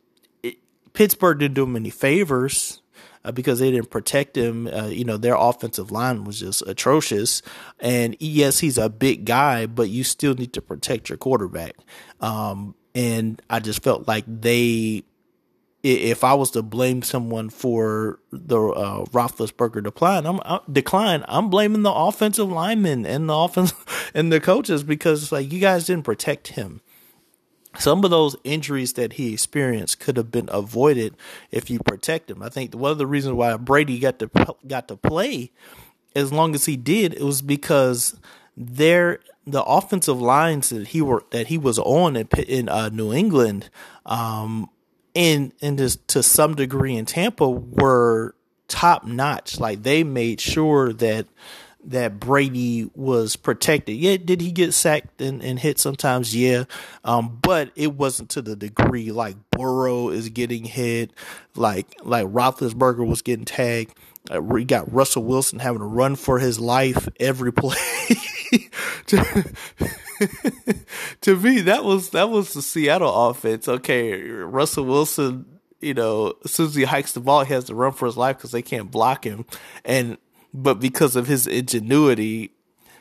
[0.43, 0.59] it,
[0.93, 2.83] Pittsburgh didn't do him any favors
[3.25, 4.67] uh, because they didn't protect him.
[4.67, 7.43] Uh, you know, their offensive line was just atrocious.
[7.81, 11.75] And yes, he's a big guy, but you still need to protect your quarterback.
[12.21, 15.05] Um, and I just felt like they
[15.85, 21.25] if I was to blame someone for the uh, Roethlisberger decline, I'm uh, decline.
[21.29, 23.75] I'm blaming the offensive linemen and the offense
[24.15, 26.81] and the coaches because like you guys didn't protect him.
[27.79, 31.17] Some of those injuries that he experienced could have been avoided
[31.51, 32.43] if you protect him.
[32.43, 34.31] I think one of the reasons why Brady got to
[34.67, 35.53] got to play
[36.17, 38.17] as long as he did it was because
[38.57, 43.13] there the offensive lines that he were that he was on in, in uh, New
[43.13, 43.69] England
[44.07, 44.71] um,
[45.15, 48.35] and just to some degree in Tampa were
[48.69, 49.59] top notch.
[49.61, 51.27] Like they made sure that
[51.87, 53.97] that Brady was protected.
[53.97, 56.35] Yeah, did he get sacked and, and hit sometimes?
[56.35, 56.65] Yeah.
[57.05, 61.13] Um, but it wasn't to the degree like Burrow is getting hit,
[61.55, 63.95] like like Roethlisberger was getting tagged.
[64.33, 67.77] Uh, we got Russell Wilson having to run for his life every play.
[69.07, 69.53] to,
[71.21, 73.69] to me, that was that was the Seattle offense.
[73.69, 77.75] Okay, Russell Wilson you know, as soon as he hikes the ball, he has to
[77.75, 79.45] run for his life because they can't block him.
[79.85, 80.17] And
[80.55, 82.53] but because of his ingenuity,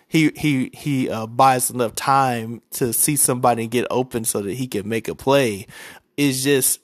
[0.08, 4.68] he he he uh, buys enough time to see somebody get open so that he
[4.68, 5.66] can make a play.
[6.18, 6.82] Is just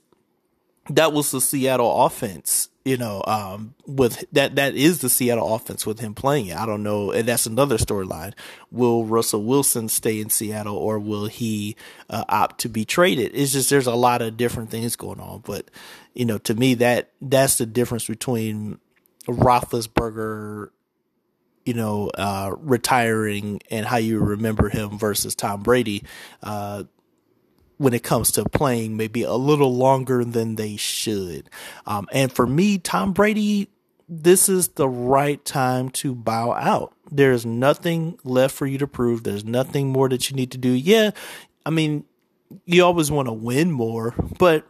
[0.89, 3.21] that was the Seattle offense, you know.
[3.25, 6.57] Um, with that, that is the Seattle offense with him playing it.
[6.57, 8.33] I don't know, and that's another storyline.
[8.71, 11.75] Will Russell Wilson stay in Seattle, or will he
[12.09, 13.31] uh, opt to be traded?
[13.33, 15.69] It's just there's a lot of different things going on, but
[16.13, 18.79] you know, to me, that that's the difference between
[19.27, 20.69] Roethlisberger
[21.65, 26.03] you know, uh, retiring and how you remember him versus Tom Brady,
[26.41, 26.83] uh,
[27.79, 31.49] when it comes to playing maybe a little longer than they should.
[31.87, 33.69] Um, and for me, Tom Brady,
[34.09, 36.93] this is the right time to bow out.
[37.09, 39.23] There's nothing left for you to prove.
[39.23, 40.69] There's nothing more that you need to do.
[40.69, 41.11] Yeah,
[41.65, 42.03] I mean,
[42.65, 44.67] you always want to win more, but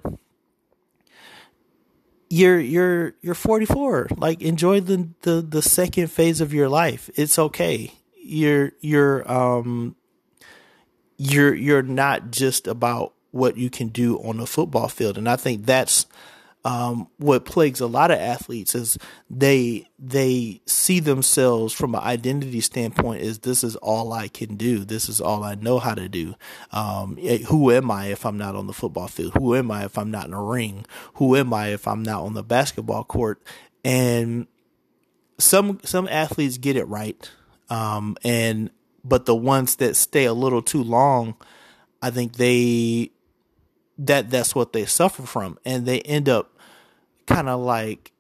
[2.30, 7.40] you're you're you're 44 like enjoy the, the the second phase of your life it's
[7.40, 7.92] okay
[8.22, 9.96] you're you're um
[11.20, 15.36] you're you're not just about what you can do on the football field and i
[15.36, 16.08] think that's
[16.66, 18.98] um, what plagues a lot of athletes is
[19.30, 24.84] they they see themselves from an identity standpoint is this is all I can do.
[24.84, 26.36] This is all I know how to do.
[26.72, 29.34] Um, eh, who am I if I'm not on the football field?
[29.38, 30.86] Who am I if I'm not in a ring?
[31.16, 33.42] Who am I if I'm not on the basketball court?
[33.86, 34.48] And
[35.38, 37.30] some some athletes get it right,
[37.70, 38.70] um, and
[39.04, 41.36] but the ones that stay a little too long,
[42.02, 43.12] I think they
[43.98, 45.60] that that's what they suffer from.
[45.66, 46.58] And they end up
[47.26, 48.12] kind of like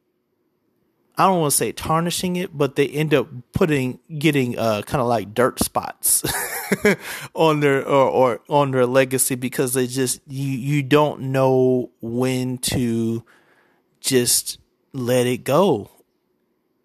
[1.17, 5.01] I don't want to say tarnishing it, but they end up putting getting uh kind
[5.01, 6.23] of like dirt spots
[7.33, 12.57] on their or, or on their legacy because they just you you don't know when
[12.59, 13.23] to
[13.99, 14.59] just
[14.93, 15.91] let it go.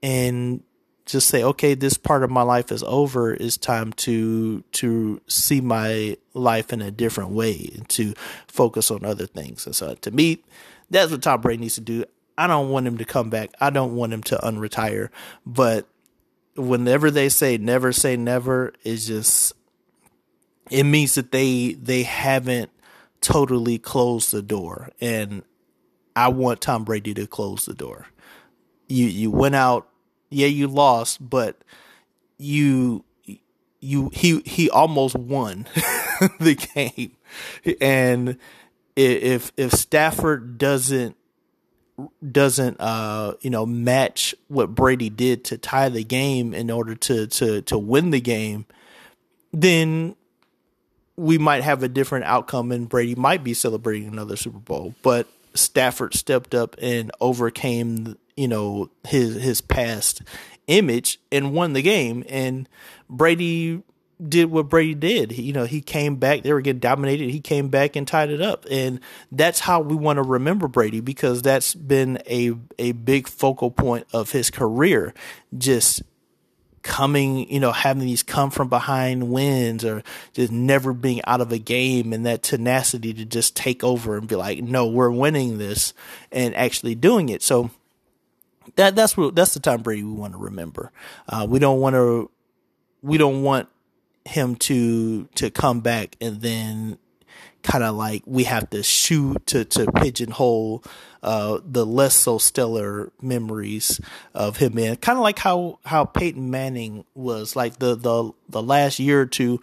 [0.03, 0.63] And
[1.07, 5.61] just say okay this part of my life is over it's time to to see
[5.61, 8.15] my life in a different way and to
[8.47, 9.67] focus on other things.
[9.67, 10.43] And so to me
[10.91, 12.05] that's what Tom Brady needs to do.
[12.37, 13.51] I don't want him to come back.
[13.61, 15.09] I don't want him to unretire.
[15.47, 15.87] But
[16.57, 19.53] whenever they say never say never it's just
[20.71, 22.71] it means that they they haven't
[23.21, 24.91] totally closed the door.
[25.01, 25.43] And
[26.17, 28.07] I want Tom Brady to close the door.
[28.89, 29.89] You you went out
[30.35, 31.57] yeah, you lost, but
[32.39, 33.05] you
[33.81, 35.67] you he he almost won
[36.41, 37.17] the game.
[37.81, 38.39] And
[38.97, 41.17] if if Stafford doesn't
[42.29, 47.27] doesn't uh you know match what Brady did to tie the game in order to
[47.27, 48.67] to to win the game,
[49.53, 50.17] then
[51.17, 54.95] we might have a different outcome and Brady might be celebrating another Super Bowl.
[55.03, 60.23] But Stafford stepped up and overcame you know his his past
[60.67, 62.69] image and won the game and
[63.09, 63.83] Brady
[64.23, 65.33] did what Brady did.
[65.33, 66.43] He, you know, he came back.
[66.43, 67.31] They were getting dominated.
[67.31, 69.01] He came back and tied it up, and
[69.33, 74.07] that's how we want to remember Brady because that's been a a big focal point
[74.13, 75.15] of his career.
[75.57, 76.03] Just
[76.83, 80.03] coming, you know, having these come from behind wins or
[80.35, 84.29] just never being out of a game and that tenacity to just take over and
[84.29, 85.95] be like, no, we're winning this
[86.31, 87.43] and actually doing it.
[87.43, 87.71] So
[88.77, 90.93] that that's what that's the Tom Brady we want to remember.
[91.29, 92.31] Uh, we don't want to
[93.03, 93.69] we don't want
[94.25, 96.99] him to to come back and then
[97.63, 100.85] kind of like we have to shoot to to pigeonhole
[101.23, 104.01] uh, the less so stellar memories
[104.35, 108.63] of him in kind of like how how Peyton Manning was like the the the
[108.63, 109.61] last year or two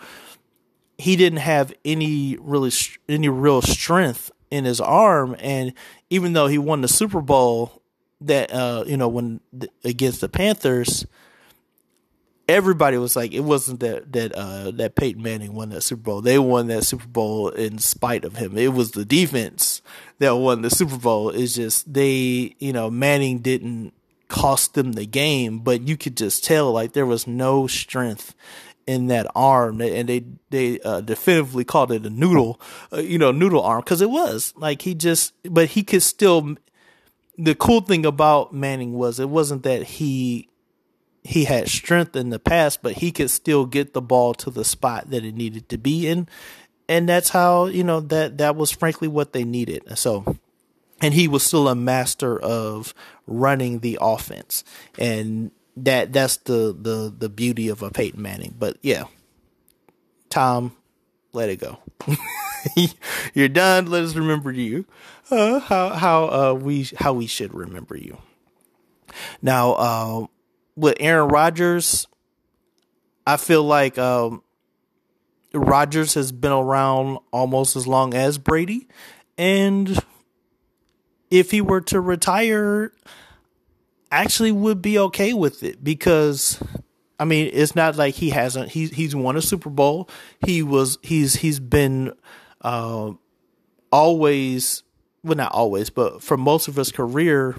[0.98, 2.72] he didn't have any really
[3.08, 5.74] any real strength in his arm and
[6.10, 7.81] even though he won the Super Bowl
[8.22, 9.42] that uh, you know when
[9.84, 11.06] against the Panthers,
[12.48, 16.22] everybody was like, it wasn't that that uh, that Peyton Manning won that Super Bowl.
[16.22, 18.58] They won that Super Bowl in spite of him.
[18.58, 19.82] It was the defense
[20.20, 21.30] that won the Super Bowl.
[21.30, 23.94] It's just they, you know, Manning didn't
[24.28, 28.34] cost them the game, but you could just tell like there was no strength
[28.88, 32.60] in that arm, and they they uh, definitively called it a noodle,
[32.92, 36.56] uh, you know, noodle arm because it was like he just, but he could still
[37.42, 40.48] the cool thing about Manning was it wasn't that he
[41.24, 44.64] he had strength in the past, but he could still get the ball to the
[44.66, 46.28] spot that it needed to be in.
[46.88, 49.98] And that's how, you know, that that was frankly what they needed.
[49.98, 50.38] So
[51.02, 52.94] and he was still a master of
[53.26, 54.64] running the offense.
[55.00, 58.56] And that that's the the the beauty of a Peyton Manning.
[58.58, 59.06] But yeah.
[60.30, 60.76] Tom,
[61.34, 61.80] let it go.
[63.34, 63.88] You're done.
[63.88, 64.86] Let us remember you.
[65.32, 68.18] Uh, how how uh, we how we should remember you.
[69.42, 70.26] Now, uh,
[70.76, 72.08] with Aaron Rodgers,
[73.26, 74.44] I feel like um,
[75.54, 78.88] Rodgers has been around almost as long as Brady,
[79.38, 79.98] and
[81.30, 82.92] if he were to retire,
[84.12, 86.62] actually would be okay with it because
[87.18, 90.10] I mean it's not like he hasn't he's he's won a Super Bowl.
[90.46, 92.14] He was he's he's been
[92.62, 93.12] uh,
[93.92, 94.84] always
[95.24, 97.56] well not always, but for most of his career,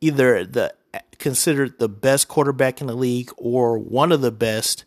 [0.00, 0.74] either the
[1.18, 4.84] considered the best quarterback in the league or one of the best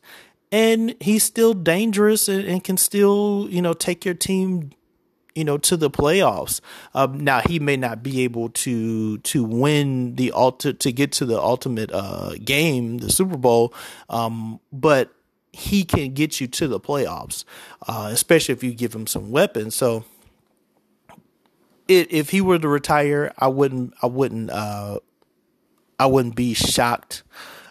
[0.52, 4.72] and he's still dangerous and, and, can still you know take your team
[5.36, 6.62] you know to the playoffs.
[6.94, 11.26] Um, now he may not be able to to win the ulti- to get to
[11.26, 13.74] the ultimate uh, game the super bowl
[14.10, 15.14] um, but
[15.52, 17.44] he can get you to the playoffs
[17.88, 19.76] uh, especially if you give him some weapons.
[19.76, 20.06] So
[21.88, 25.00] it, if he were to retire i wouldn't i wouldn't uh,
[26.00, 27.24] i wouldn't be shocked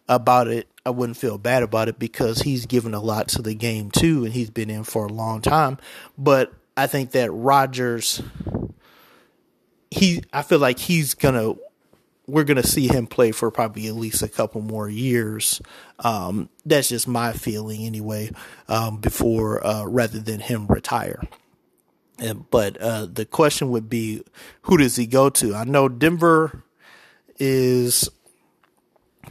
[0.08, 3.54] about it I wouldn't feel bad about it because he's given a lot to the
[3.54, 5.78] game too, and he's been in for a long time.
[6.16, 8.22] But I think that Rodgers,
[9.90, 11.54] he, I feel like he's gonna,
[12.28, 15.60] we're gonna see him play for probably at least a couple more years.
[15.98, 18.30] Um, that's just my feeling anyway.
[18.68, 21.20] Um, before uh, rather than him retire.
[22.18, 24.22] And, but uh, the question would be,
[24.62, 25.54] who does he go to?
[25.54, 26.64] I know Denver
[27.38, 28.08] is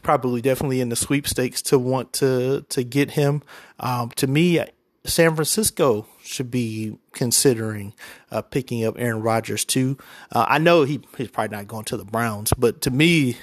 [0.03, 3.41] probably definitely in the sweepstakes to want to to get him.
[3.79, 4.63] Um, to me,
[5.03, 7.93] San Francisco should be considering
[8.31, 9.97] uh, picking up Aaron Rodgers too.
[10.31, 13.37] Uh, I know he he's probably not going to the Browns, but to me,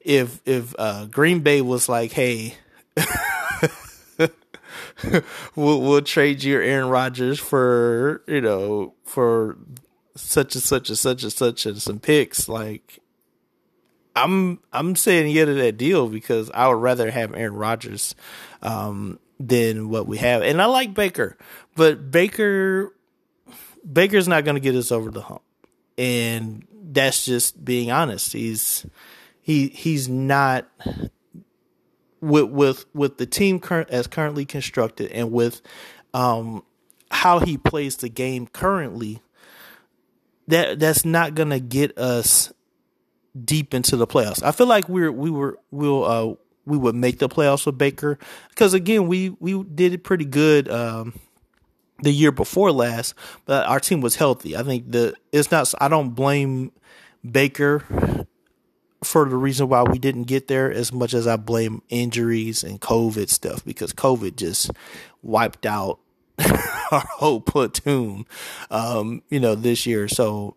[0.00, 2.54] if if uh, Green Bay was like, hey.
[5.56, 9.58] we'll we'll trade you Aaron Rodgers for you know for
[10.14, 12.48] such and such and such and such and some picks.
[12.48, 13.00] Like
[14.14, 18.14] I'm I'm saying yeah to that deal because I would rather have Aaron Rodgers
[18.62, 21.36] um, than what we have, and I like Baker,
[21.74, 22.94] but Baker
[23.90, 25.42] Baker's not going to get us over the hump,
[25.98, 28.32] and that's just being honest.
[28.32, 28.86] He's
[29.42, 30.66] he he's not
[32.20, 35.60] with with with the team current as currently constructed, and with
[36.14, 36.62] um,
[37.10, 39.22] how he plays the game currently.
[40.48, 42.52] That that's not going to get us
[43.44, 44.42] deep into the playoffs.
[44.42, 48.18] I feel like we're we were we'll uh we would make the playoffs with Baker
[48.50, 51.18] because again we we did it pretty good um
[52.02, 53.14] the year before last,
[53.46, 54.56] but our team was healthy.
[54.56, 56.72] I think the it's not I don't blame
[57.28, 57.84] Baker
[59.06, 62.80] for the reason why we didn't get there as much as I blame injuries and
[62.80, 64.70] COVID stuff because COVID just
[65.22, 66.00] wiped out
[66.90, 68.26] our whole platoon
[68.70, 70.08] um you know this year.
[70.08, 70.56] So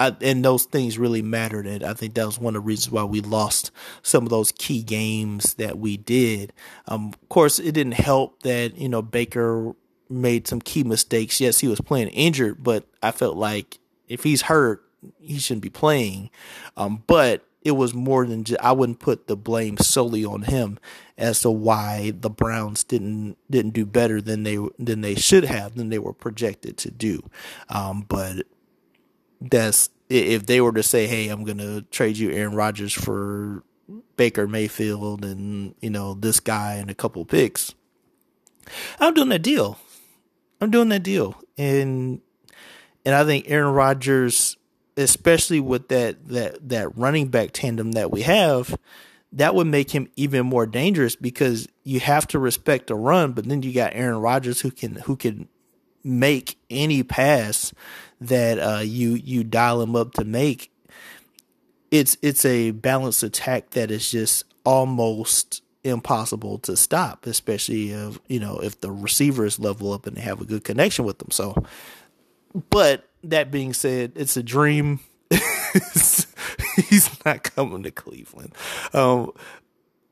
[0.00, 1.66] I, and those things really mattered.
[1.66, 3.70] And I think that was one of the reasons why we lost
[4.02, 6.54] some of those key games that we did.
[6.88, 9.74] Um, of course, it didn't help that, you know, Baker
[10.08, 11.38] made some key mistakes.
[11.38, 13.78] Yes, he was playing injured, but I felt like
[14.08, 14.82] if he's hurt,
[15.18, 16.30] he shouldn't be playing.
[16.76, 20.78] Um, but it was more than just, I wouldn't put the blame solely on him
[21.18, 25.74] as to why the Browns didn't didn't do better than they than they should have
[25.74, 27.28] than they were projected to do.
[27.68, 28.46] Um, but
[29.40, 33.62] that's if they were to say, "Hey, I'm going to trade you Aaron Rodgers for
[34.16, 37.74] Baker Mayfield and you know this guy and a couple picks,"
[38.98, 39.78] I'm doing that deal.
[40.62, 42.20] I'm doing that deal, and
[43.04, 44.56] and I think Aaron Rodgers,
[45.00, 48.76] especially with that that that running back tandem that we have,
[49.32, 53.48] that would make him even more dangerous because you have to respect the run, but
[53.48, 55.48] then you got Aaron Rodgers who can who can
[56.02, 57.72] make any pass
[58.20, 60.70] that uh, you you dial him up to make.
[61.90, 68.40] It's it's a balanced attack that is just almost impossible to stop, especially if you
[68.40, 71.30] know if the receivers level up and they have a good connection with them.
[71.30, 71.64] So,
[72.70, 75.00] but that being said, it's a dream.
[76.76, 78.54] He's not coming to Cleveland.
[78.92, 79.32] Um,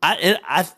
[0.03, 0.69] I I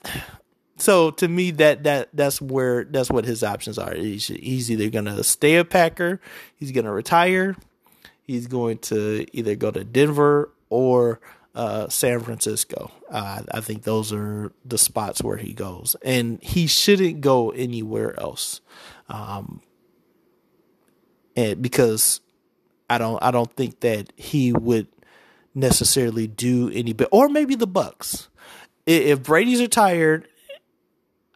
[0.77, 3.95] so to me that that that's where that's what his options are.
[3.95, 6.21] He's, he's either gonna stay a Packer,
[6.57, 7.57] he's gonna retire,
[8.23, 11.21] he's going to either go to Denver or
[11.55, 12.91] uh, San Francisco.
[13.11, 18.19] Uh, I think those are the spots where he goes, and he shouldn't go anywhere
[18.19, 18.61] else,
[19.09, 19.61] um,
[21.37, 22.21] and because
[22.89, 24.89] I don't I don't think that he would
[25.55, 28.29] necessarily do any better, or maybe the Bucks.
[28.87, 30.27] If Brady's retired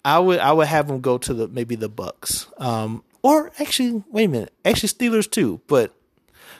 [0.04, 2.46] I would I would have him go to the maybe the Bucks.
[2.58, 5.60] Um, or actually, wait a minute, actually Steelers too.
[5.66, 5.94] But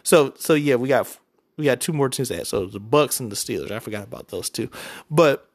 [0.02, 1.18] So so yeah, we got
[1.56, 2.46] we got two more teams to add.
[2.46, 3.70] So the Bucks and the Steelers.
[3.70, 4.70] I forgot about those two,
[5.10, 5.48] but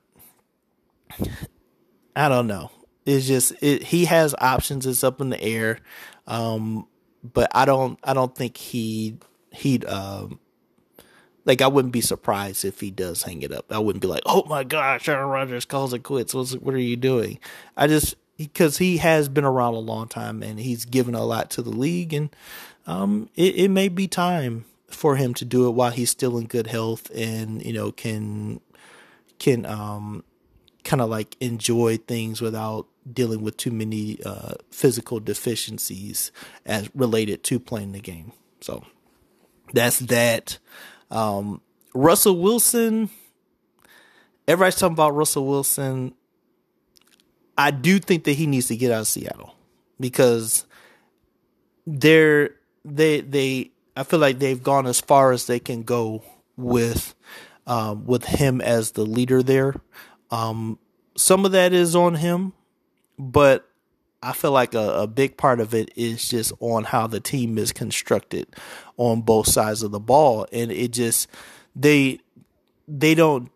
[2.16, 2.72] I don't know.
[3.06, 4.86] It's just it, he has options.
[4.86, 5.80] It's up in the air,
[6.28, 6.86] um,
[7.24, 9.18] but I don't I don't think he
[9.52, 10.40] he'd um,
[11.46, 13.72] like I wouldn't be surprised if he does hang it up.
[13.72, 16.34] I wouldn't be like, oh my gosh, Aaron Rodgers calls it quits.
[16.34, 17.40] What's, what are you doing?
[17.76, 21.50] I just because he has been around a long time and he's given a lot
[21.52, 22.34] to the league, and
[22.88, 26.48] um, it, it may be time for him to do it while he's still in
[26.48, 28.60] good health and you know can
[29.38, 30.24] can um
[30.84, 36.32] kind of like enjoy things without dealing with too many uh, physical deficiencies
[36.66, 38.32] as related to playing the game.
[38.62, 38.84] So
[39.74, 40.58] that's that.
[41.12, 41.62] Um,
[41.94, 43.10] Russell Wilson.
[44.48, 46.14] Everybody's talking about Russell Wilson.
[47.58, 49.54] I do think that he needs to get out of Seattle
[50.00, 50.66] because
[51.86, 52.52] they're
[52.86, 56.24] they they I feel like they've gone as far as they can go
[56.56, 57.16] with
[57.68, 59.76] um, with him as the leader there.
[60.32, 60.80] Um,
[61.16, 62.54] some of that is on him,
[63.18, 63.70] but
[64.22, 67.58] I feel like a, a, big part of it is just on how the team
[67.58, 68.48] is constructed
[68.98, 71.28] on both sides of the ball, and it just
[71.76, 72.20] they
[72.88, 73.50] they don't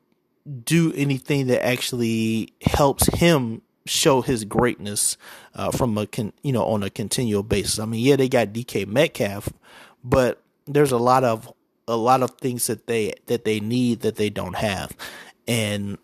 [0.63, 5.17] do anything that actually helps him show his greatness
[5.55, 7.79] uh, from a con, you know on a continual basis.
[7.79, 9.49] I mean, yeah, they got DK Metcalf,
[10.03, 11.51] but there's a lot of
[11.87, 14.95] a lot of things that they that they need that they don't have,
[15.47, 15.97] and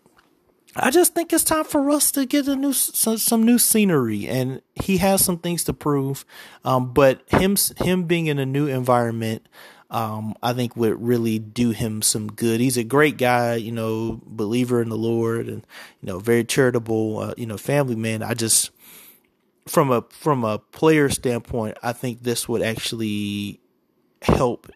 [0.76, 4.28] I just think it's time for us to get a new some, some new scenery,
[4.28, 6.24] and he has some things to prove.
[6.64, 9.46] Um, but him him being in a new environment,
[9.90, 12.60] um, I think would really do him some good.
[12.60, 15.66] He's a great guy, you know, believer in the Lord, and
[16.00, 18.22] you know, very charitable, uh, you know, family man.
[18.22, 18.70] I just
[19.66, 23.60] from a from a player standpoint, I think this would actually
[24.22, 24.70] help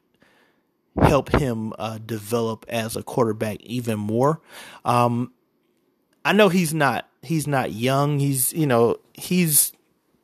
[1.00, 4.40] help him uh, develop as a quarterback even more.
[4.84, 5.32] Um,
[6.24, 8.18] I know he's not he's not young.
[8.18, 9.72] He's you know he's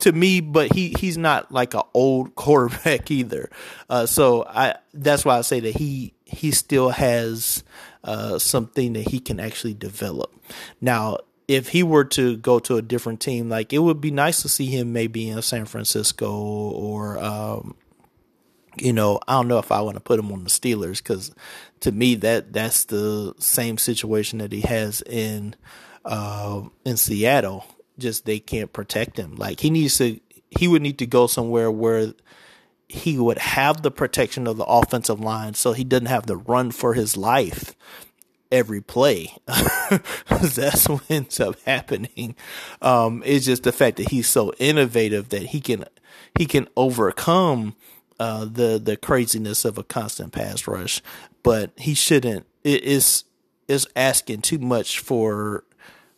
[0.00, 3.50] to me, but he he's not like an old quarterback either.
[3.88, 7.64] Uh, so I that's why I say that he he still has
[8.04, 10.32] uh, something that he can actually develop.
[10.80, 14.42] Now, if he were to go to a different team, like it would be nice
[14.42, 17.74] to see him maybe in San Francisco or um,
[18.76, 21.34] you know, I don't know if I want to put him on the Steelers because
[21.80, 25.54] to me that that's the same situation that he has in
[26.04, 27.64] uh, in Seattle.
[27.98, 29.36] Just they can't protect him.
[29.36, 30.20] Like he needs to,
[30.50, 32.14] he would need to go somewhere where
[32.88, 36.70] he would have the protection of the offensive line, so he doesn't have to run
[36.70, 37.76] for his life
[38.50, 39.36] every play.
[39.46, 42.34] That's what ends up happening.
[42.82, 45.84] Um, it's just the fact that he's so innovative that he can
[46.38, 47.76] he can overcome
[48.18, 51.02] uh, the the craziness of a constant pass rush.
[51.42, 52.46] But he shouldn't.
[52.64, 53.24] It is
[53.68, 55.64] is asking too much for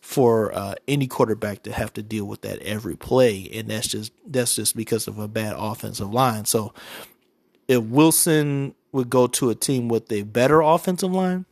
[0.02, 4.12] for uh, any quarterback to have to deal with that every play, and that's just
[4.26, 6.44] that's just because of a bad offensive line.
[6.44, 6.74] So
[7.68, 11.46] if Wilson would go to a team with a better offensive line,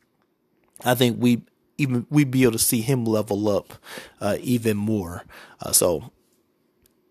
[0.85, 1.43] I think we
[1.79, 3.75] even we'd be able to see him level up
[4.21, 5.25] uh, even more.
[5.63, 6.11] Uh, so,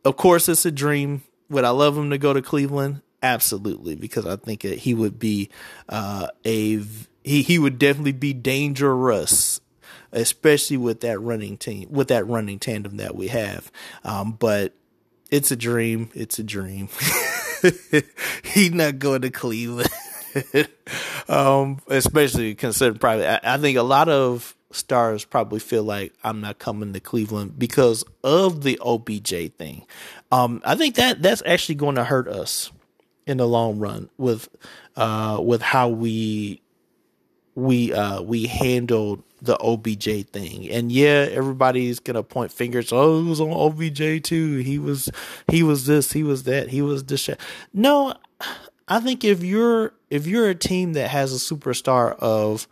[0.03, 1.23] of course, it's a dream.
[1.49, 3.01] Would I love him to go to Cleveland?
[3.23, 5.49] Absolutely, because I think that he would be
[5.87, 6.81] uh, a
[7.23, 9.61] he he would definitely be dangerous
[10.11, 13.71] especially with that running team, with that running tandem that we have.
[14.03, 14.73] Um, but
[15.31, 16.09] it's a dream.
[16.13, 16.89] It's a dream.
[18.43, 19.89] He's not going to Cleveland.
[21.29, 26.41] um, especially considering probably, I, I think a lot of stars probably feel like I'm
[26.41, 29.85] not coming to Cleveland because of the OBJ thing.
[30.31, 32.71] Um, I think that that's actually going to hurt us
[33.25, 34.49] in the long run with
[34.95, 36.61] uh, with how we
[37.55, 40.69] we uh, we handled the OBJ thing.
[40.69, 42.91] And yeah, everybody's gonna point fingers.
[42.91, 44.57] Oh, he was on OBJ too.
[44.57, 45.09] He was,
[45.49, 47.29] he was this, he was that, he was this.
[47.73, 48.13] No,
[48.87, 52.67] I think if you're if you're a team that has a superstar of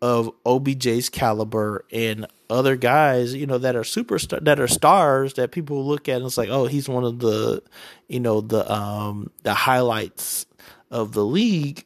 [0.00, 5.52] of OBJ's caliber and other guys, you know, that are superstar that are stars that
[5.52, 7.62] people look at and it's like, oh, he's one of the,
[8.08, 10.46] you know, the um the highlights
[10.90, 11.84] of the league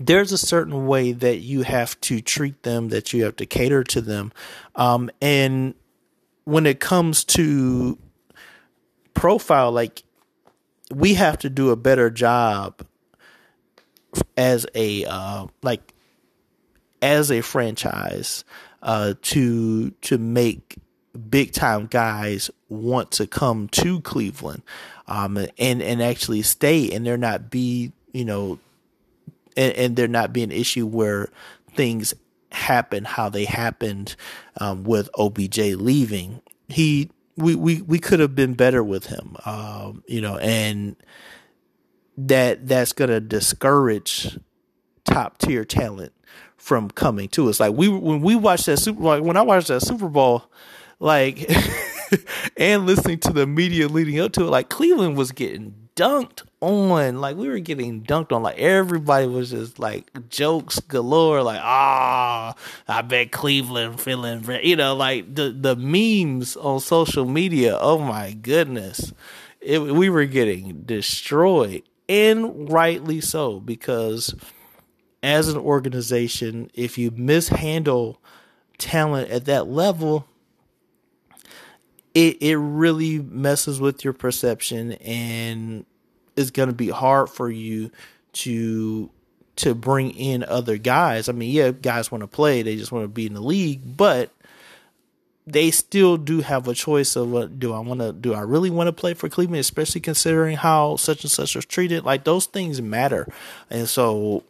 [0.00, 3.84] there's a certain way that you have to treat them, that you have to cater
[3.84, 4.32] to them.
[4.74, 5.74] Um, and
[6.44, 7.98] when it comes to
[9.14, 10.02] profile, like
[10.90, 12.86] we have to do a better job
[14.36, 15.94] as a uh, like
[17.00, 18.44] as a franchise
[18.82, 20.76] uh, to to make
[21.30, 24.62] big time guys want to come to Cleveland
[25.06, 28.58] um, and and actually stay and they're not be you know,
[29.56, 31.28] and, and there not be an issue where
[31.74, 32.14] things
[32.54, 34.16] happen how they happened
[34.60, 36.40] um, with OBJ leaving.
[36.68, 40.96] He we we we could have been better with him, um, you know, and
[42.16, 44.38] that that's gonna discourage
[45.04, 46.12] top tier talent
[46.56, 47.60] from coming to us.
[47.60, 50.50] Like we when we watched that Super like when I watched that Super Bowl,
[51.00, 51.50] like
[52.56, 57.20] and listening to the media leading up to it, like Cleveland was getting dunked on.
[57.20, 58.42] Like we were getting dunked on.
[58.42, 61.42] Like everybody was just like jokes galore.
[61.42, 62.54] Like ah,
[62.88, 67.78] I bet Cleveland feeling you know like the the memes on social media.
[67.80, 69.12] Oh my goodness,
[69.60, 74.34] it, we were getting destroyed and rightly so because
[75.22, 78.20] as an organization, if you mishandle
[78.76, 80.28] talent at that level,
[82.14, 85.84] it it really messes with your perception and
[86.36, 87.90] it's going to be hard for you
[88.32, 89.10] to
[89.56, 91.28] to bring in other guys.
[91.28, 93.96] I mean, yeah, guys want to play, they just want to be in the league,
[93.96, 94.30] but
[95.46, 98.70] they still do have a choice of what do I want to do I really
[98.70, 102.46] want to play for Cleveland especially considering how such and such was treated like those
[102.46, 103.28] things matter
[103.68, 104.42] and so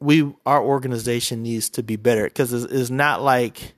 [0.00, 3.74] we our organization needs to be better because it's, it's not like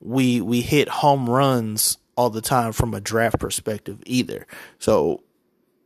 [0.00, 4.46] we we hit home runs all the time from a draft perspective either.
[4.78, 5.22] So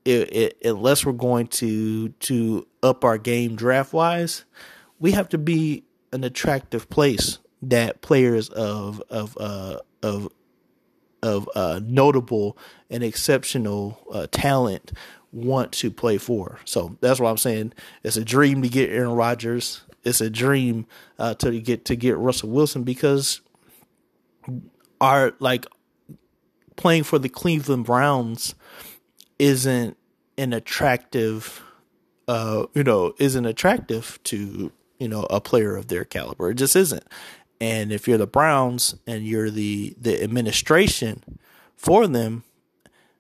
[0.05, 4.45] it, it, unless we're going to to up our game draft wise,
[4.99, 10.29] we have to be an attractive place that players of of uh, of
[11.23, 12.57] of uh, notable
[12.89, 14.93] and exceptional uh, talent
[15.33, 16.59] want to play for.
[16.65, 17.73] So that's what I'm saying.
[18.03, 19.83] It's a dream to get Aaron Rodgers.
[20.03, 20.87] It's a dream
[21.19, 23.43] uh, to get to get Russell Wilson because
[25.01, 25.67] our like
[26.81, 28.55] playing for the Cleveland Browns
[29.39, 29.99] isn't
[30.39, 31.63] an attractive
[32.27, 36.51] uh you know isn't attractive to you know a player of their caliber.
[36.51, 37.05] It just isn't.
[37.61, 41.23] And if you're the Browns and you're the the administration
[41.77, 42.45] for them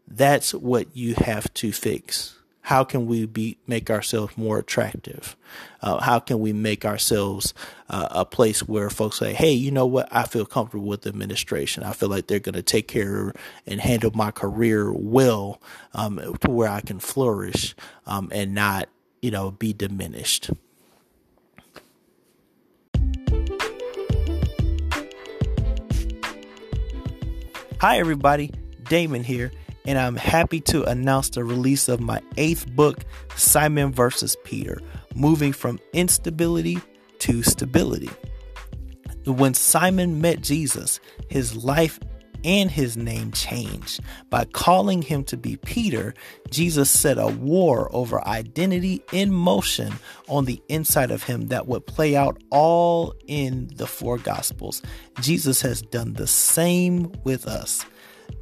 [0.08, 5.36] that's what you have to fix how can we be make ourselves more attractive?
[5.80, 7.54] Uh, how can we make ourselves
[7.88, 10.08] uh, a place where folks say, "Hey, you know what?
[10.10, 11.82] I feel comfortable with the administration.
[11.82, 13.32] I feel like they're going to take care
[13.66, 15.60] and handle my career well,
[15.94, 17.74] um, to where I can flourish
[18.06, 18.88] um, and not,
[19.22, 20.50] you know, be diminished."
[27.80, 28.52] Hi, everybody.
[28.90, 29.52] Damon here
[29.86, 32.98] and I'm happy to announce the release of my eighth book,
[33.36, 34.80] Simon versus Peter
[35.14, 36.78] Moving from Instability
[37.20, 38.10] to Stability.
[39.26, 41.98] When Simon met Jesus, his life
[42.44, 44.00] and his name changed.
[44.28, 46.14] By calling him to be Peter,
[46.50, 49.94] Jesus set a war over identity in motion
[50.28, 54.82] on the inside of him that would play out all in the four Gospels.
[55.20, 57.84] Jesus has done the same with us.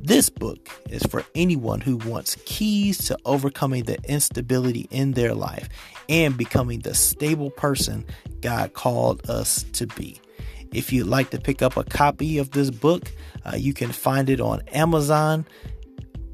[0.01, 5.69] This book is for anyone who wants keys to overcoming the instability in their life
[6.09, 8.05] and becoming the stable person
[8.41, 10.21] God called us to be.
[10.73, 13.13] If you'd like to pick up a copy of this book,
[13.45, 15.47] uh, you can find it on Amazon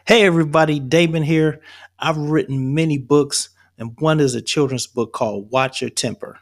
[0.06, 1.60] Hey everybody, Damon here.
[1.98, 6.38] I've written many books, and one is a children's book called Watch Your Temper.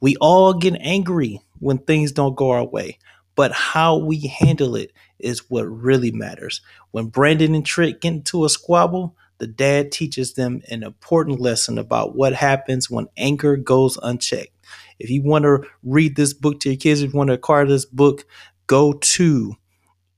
[0.00, 2.98] We all get angry when things don't go our way,
[3.34, 6.60] but how we handle it is what really matters.
[6.92, 11.78] When Brandon and Trick get into a squabble, the dad teaches them an important lesson
[11.78, 14.56] about what happens when anger goes unchecked.
[14.98, 17.66] If you want to read this book to your kids, if you want to acquire
[17.66, 18.24] this book,
[18.66, 19.54] go to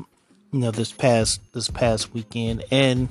[0.54, 3.10] you know, this past this past weekend, and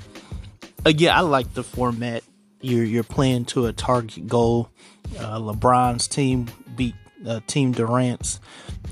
[0.86, 2.24] yeah, I like the format.
[2.62, 4.70] You're you're playing to a target goal.
[5.18, 6.94] Uh, LeBron's team beat
[7.28, 8.40] uh, Team Durant's,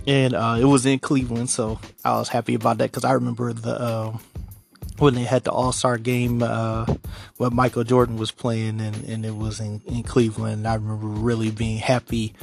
[0.07, 3.55] and uh, it was in Cleveland, so I was happy about that because I remember
[3.55, 4.19] the uh,
[5.01, 6.87] when they had the All Star game uh,
[7.39, 10.67] Michael Jordan was playing, and, and it was in, in Cleveland.
[10.67, 12.35] I remember really being happy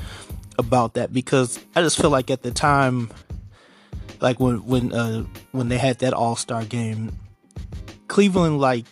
[0.58, 3.12] about that because I just feel like at the time,
[4.20, 7.18] like when when uh, when they had that All Star game,
[8.08, 8.86] Cleveland like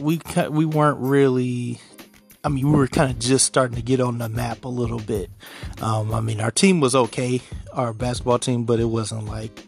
[0.00, 0.20] we
[0.50, 1.80] we weren't really
[2.44, 5.00] I mean, we were kind of just starting to get on the map a little
[5.00, 5.28] bit.
[5.82, 9.67] Um, I mean, our team was okay, our basketball team, but it wasn't like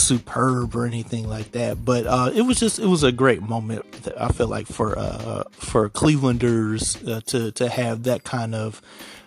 [0.00, 1.84] superb or anything like that.
[1.84, 3.84] But uh, it was just it was a great moment.
[4.18, 8.82] I feel like for uh, for Clevelanders uh, to to have that kind of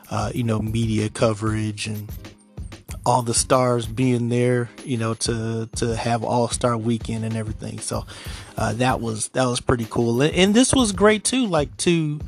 [0.09, 2.11] uh, you know media coverage and
[3.05, 7.79] all the stars being there, you know, to to have All Star Weekend and everything.
[7.79, 8.05] So
[8.57, 11.47] uh, that was that was pretty cool, and, and, this was great too.
[11.47, 12.19] Like to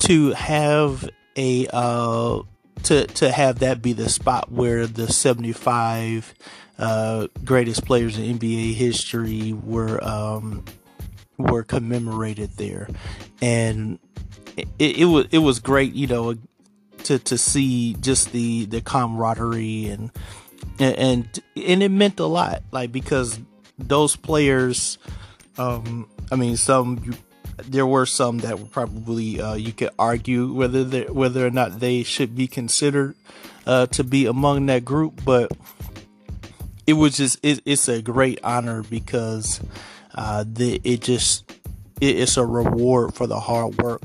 [0.00, 2.42] to have a uh,
[2.84, 6.34] to to have that be the spot where the seventy five
[6.78, 10.64] uh, greatest players in NBA history were um,
[11.38, 12.88] were commemorated there,
[13.40, 13.98] and
[14.56, 15.94] it, it was it was great.
[15.94, 16.34] You know
[17.06, 20.10] to to see just the the camaraderie and
[20.80, 23.38] and and it meant a lot like because
[23.78, 24.98] those players
[25.56, 27.16] um i mean some
[27.64, 32.02] there were some that were probably uh, you could argue whether whether or not they
[32.02, 33.14] should be considered
[33.66, 35.50] uh, to be among that group but
[36.86, 39.60] it was just it, it's a great honor because
[40.14, 41.50] uh, the, it just
[42.00, 44.02] it, it's a reward for the hard work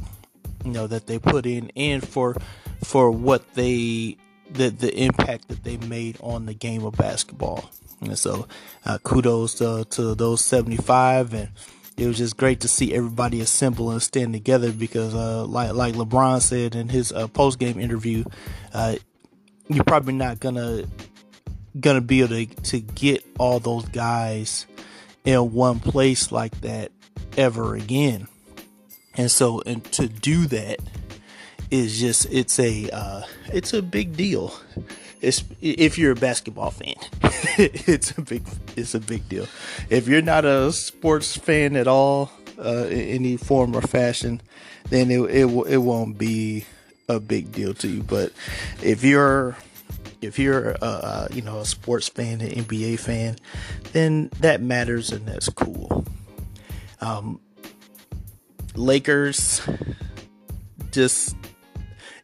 [0.65, 2.35] you know that they put in and for
[2.83, 4.17] for what they
[4.49, 7.69] the the impact that they made on the game of basketball.
[8.01, 8.47] And so,
[8.85, 11.49] uh, kudos to, to those 75 and
[11.97, 15.93] it was just great to see everybody assemble and stand together because, uh, like like
[15.93, 18.23] LeBron said in his uh, post game interview,
[18.73, 18.95] uh,
[19.67, 20.85] you're probably not gonna
[21.79, 24.65] gonna be able to, to get all those guys
[25.23, 26.91] in one place like that
[27.37, 28.27] ever again.
[29.15, 30.79] And so, and to do that,
[31.71, 34.53] is just it's a uh, it's a big deal.
[35.21, 36.95] It's, if you're a basketball fan,
[37.57, 38.43] it's a big
[38.75, 39.47] it's a big deal.
[39.89, 44.41] If you're not a sports fan at all, uh, in any form or fashion,
[44.89, 46.65] then it it it won't be
[47.07, 48.03] a big deal to you.
[48.03, 48.33] But
[48.83, 49.55] if you're
[50.21, 53.37] if you're a, you know a sports fan, an NBA fan,
[53.91, 56.05] then that matters and that's cool.
[57.01, 57.39] Um,
[58.75, 59.61] Lakers
[60.91, 61.35] just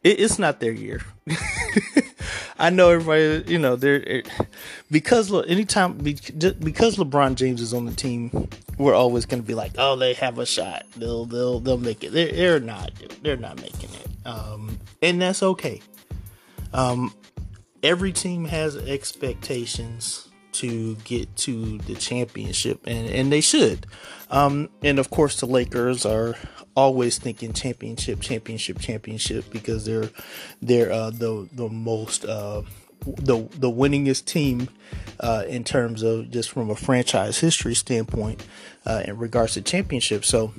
[0.04, 1.02] it, it's not their year.
[2.60, 4.24] I know everybody, you know, they're
[4.90, 9.54] because look, anytime because LeBron James is on the team, we're always going to be
[9.54, 10.86] like, oh, they have a shot.
[10.96, 12.12] They'll they'll they'll make it.
[12.14, 12.92] They're, they're not.
[13.22, 14.08] They're not making it.
[14.28, 15.82] Um, and that's okay.
[16.74, 17.14] Um,
[17.84, 23.86] every team has expectations to get to the championship, and and they should.
[24.30, 26.36] Um, and of course, the Lakers are
[26.76, 30.10] always thinking championship, championship, championship because they're
[30.62, 32.62] they're uh, the the most uh,
[33.06, 34.70] the the winningest team
[35.20, 38.46] uh, in terms of just from a franchise history standpoint
[38.86, 40.26] uh, in regards to championship.
[40.26, 40.54] So,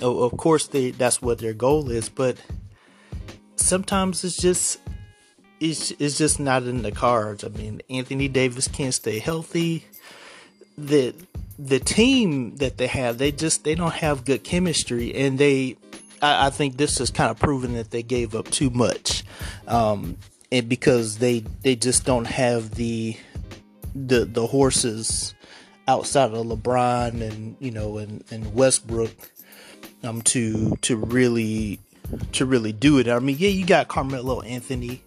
[0.00, 2.36] of course, they that's what their goal is, but
[3.56, 4.78] sometimes it's just
[5.64, 7.42] it's it's just not in the cards.
[7.42, 9.86] I mean, Anthony Davis can't stay healthy.
[10.76, 11.14] The
[11.58, 15.76] the team that they have, they just they don't have good chemistry, and they,
[16.20, 19.24] I, I think this is kind of proven that they gave up too much,
[19.66, 20.18] um,
[20.52, 23.16] and because they they just don't have the
[23.94, 25.34] the the horses
[25.88, 29.12] outside of LeBron and you know and, and Westbrook
[30.02, 31.78] um to to really
[32.32, 33.08] to really do it.
[33.08, 35.02] I mean, yeah, you got Carmelo Anthony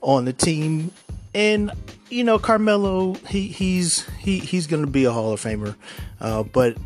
[0.00, 0.92] on the team,
[1.34, 1.70] and
[2.08, 5.76] you know Carmelo, he he's he he's going to be a Hall of Famer,
[6.20, 6.76] uh, but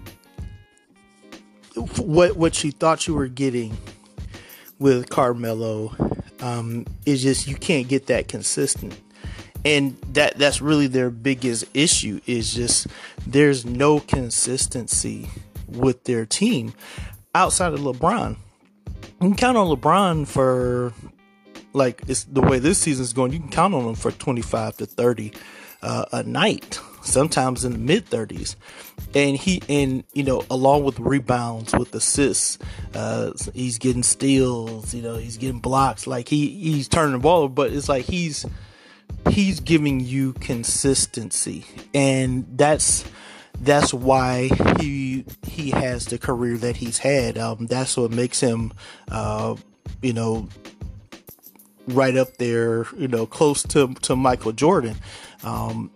[1.99, 3.77] what what you thought you were getting
[4.79, 5.95] with Carmelo
[6.41, 9.01] um, is just you can't get that consistent,
[9.65, 12.87] and that that's really their biggest issue is just
[13.27, 15.29] there's no consistency
[15.69, 16.75] with their team
[17.35, 18.37] outside of LeBron.
[19.21, 20.93] You can count on LeBron for
[21.75, 24.87] like it's the way this season's going, you can count on him for 25 to
[24.87, 25.33] 30
[25.83, 28.57] uh, a night, sometimes in the mid 30s.
[29.15, 32.59] And he, and you know, along with rebounds, with assists,
[32.95, 36.07] uh, he's getting steals, you know, he's getting blocks.
[36.07, 38.47] Like he, he's turning the ball, but it's like he's,
[39.29, 41.67] he's giving you consistency.
[41.93, 43.05] And that's,
[43.61, 44.49] that's why
[44.81, 47.37] he, he has the career that he's had.
[47.37, 48.73] Um, that's what makes him,
[49.11, 49.57] uh,
[50.03, 50.49] you know,
[51.89, 54.97] right up there, you know, close to to Michael Jordan.
[55.43, 55.91] Um,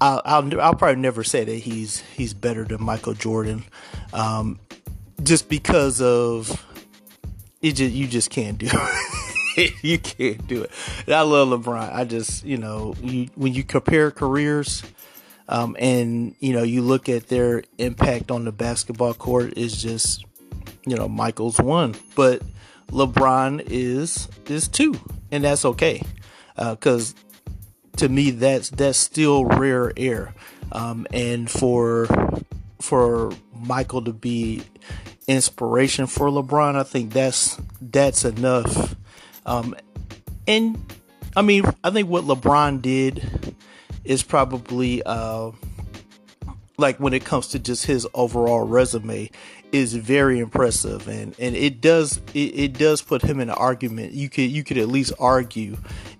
[0.00, 3.64] I'll, I'll, I'll probably never say that he's he's better than Michael Jordan,
[4.12, 4.58] um,
[5.22, 6.64] just because of
[7.60, 7.72] it.
[7.72, 8.68] Just, you just can't do
[9.56, 9.72] it.
[9.82, 10.70] you can't do it.
[11.06, 11.94] And I love LeBron.
[11.94, 14.82] I just you know you, when you compare careers.
[15.48, 20.24] Um, and you know, you look at their impact on the basketball court is just,
[20.86, 22.42] you know, Michael's one, but
[22.92, 24.98] LeBron is is two,
[25.32, 26.02] and that's okay,
[26.56, 30.34] because uh, to me that's that's still rare air,
[30.70, 32.06] um, and for
[32.80, 34.62] for Michael to be
[35.26, 38.94] inspiration for LeBron, I think that's that's enough.
[39.46, 39.74] Um,
[40.46, 40.78] and
[41.34, 43.56] I mean, I think what LeBron did
[44.04, 45.52] is probably uh,
[46.76, 49.30] like when it comes to just his overall resume
[49.72, 54.12] is very impressive and and it does it, it does put him in an argument
[54.12, 55.76] you could you could at least argue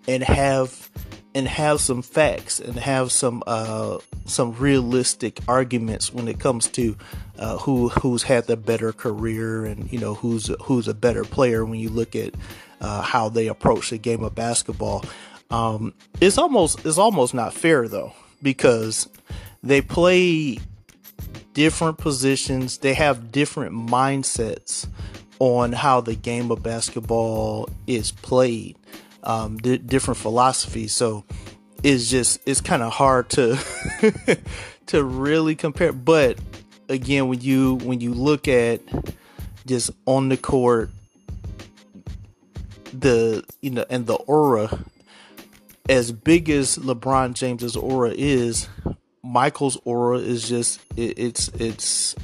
[0.08, 0.90] and have
[1.34, 6.96] and have some facts and have some uh some realistic arguments when it comes to
[7.38, 11.64] uh, who who's had the better career and you know who's who's a better player
[11.64, 12.34] when you look at
[12.80, 15.04] uh, how they approach the game of basketball.
[15.50, 19.08] Um, it's almost it's almost not fair though because
[19.62, 20.58] they play
[21.54, 24.86] different positions, they have different mindsets
[25.38, 28.76] on how the game of basketball is played,
[29.22, 30.94] um, d- different philosophies.
[30.94, 31.24] So
[31.82, 33.58] it's just it's kind of hard to
[34.86, 35.92] to really compare.
[35.92, 36.38] But
[36.88, 38.80] again, when you when you look at
[39.66, 40.90] just on the court,
[42.92, 44.84] the you know and the aura
[45.88, 48.68] as big as LeBron James's aura is,
[49.22, 52.14] Michael's aura is just it, it's it's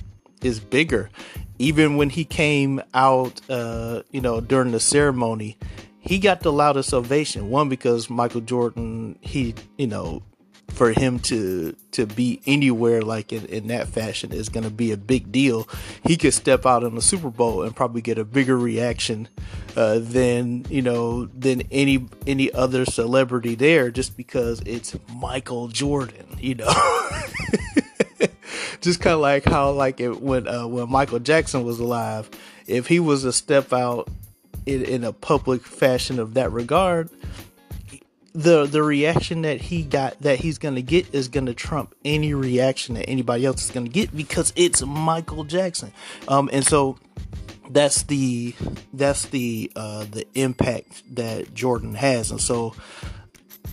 [0.42, 1.10] is bigger.
[1.58, 5.56] Even when he came out, uh, you know, during the ceremony,
[5.98, 7.50] he got the loudest ovation.
[7.50, 10.22] One because Michael Jordan, he you know
[10.70, 14.92] for him to to be anywhere like in, in that fashion is going to be
[14.92, 15.68] a big deal.
[16.04, 19.28] He could step out in the Super Bowl and probably get a bigger reaction
[19.76, 26.36] uh, than you know than any any other celebrity there, just because it's Michael Jordan.
[26.38, 26.72] You know.
[28.80, 32.30] just kind of like how like it, when uh, when Michael Jackson was alive,
[32.66, 34.08] if he was to step out
[34.66, 37.10] in, in a public fashion of that regard,
[38.38, 42.94] the the reaction that he got that he's gonna get is gonna trump any reaction
[42.94, 45.92] that anybody else is gonna get because it's Michael Jackson.
[46.28, 46.98] Um, and so
[47.68, 48.54] that's the
[48.92, 52.76] that's the uh, the impact that Jordan has, and so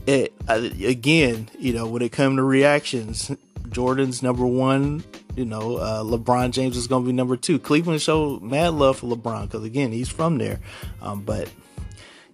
[0.07, 3.32] it again, you know, when it comes to reactions,
[3.70, 5.03] Jordan's number one.
[5.36, 7.59] You know, uh, LeBron James is going to be number two.
[7.59, 10.61] Cleveland showed mad love for LeBron because again, he's from there.
[11.01, 11.49] Um, but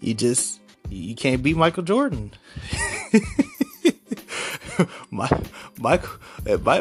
[0.01, 0.60] you just
[0.91, 2.31] you can't beat Michael Jordan.
[5.11, 5.29] My,
[5.79, 6.17] Michael,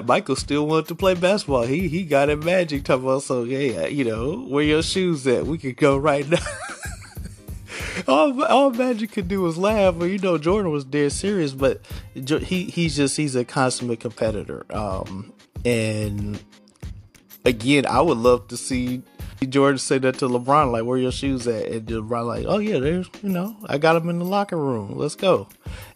[0.04, 1.62] Michael still wanted to play basketball.
[1.62, 5.46] He he got at Magic talking about so yeah, you know where your shoes at?
[5.46, 6.38] We could go right now.
[8.08, 11.52] all all Magic could do was laugh, but you know Jordan was dead serious.
[11.52, 11.82] But
[12.14, 14.64] he he's just he's a consummate competitor.
[14.70, 15.32] Um,
[15.64, 16.42] and
[17.44, 19.02] again, I would love to see
[19.48, 21.66] Jordan said that to LeBron, like, where your shoes at?
[21.66, 24.96] And LeBron, like, oh yeah, there's, you know, I got them in the locker room.
[24.96, 25.48] Let's go.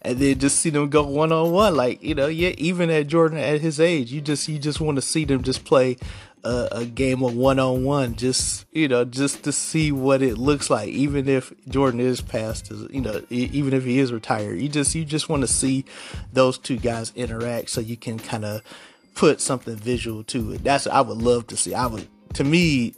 [0.03, 3.07] And then just see them go one on one, like, you know, yeah, even at
[3.07, 5.99] Jordan at his age, you just, you just want to see them just play
[6.42, 10.38] a, a game of one on one, just, you know, just to see what it
[10.38, 10.88] looks like.
[10.88, 15.05] Even if Jordan is past, you know, even if he is retired, you just, you
[15.05, 15.84] just want to see
[16.32, 18.62] those two guys interact so you can kind of
[19.14, 20.64] put something visual to it.
[20.64, 21.74] That's what I would love to see.
[21.74, 22.95] I would, to me,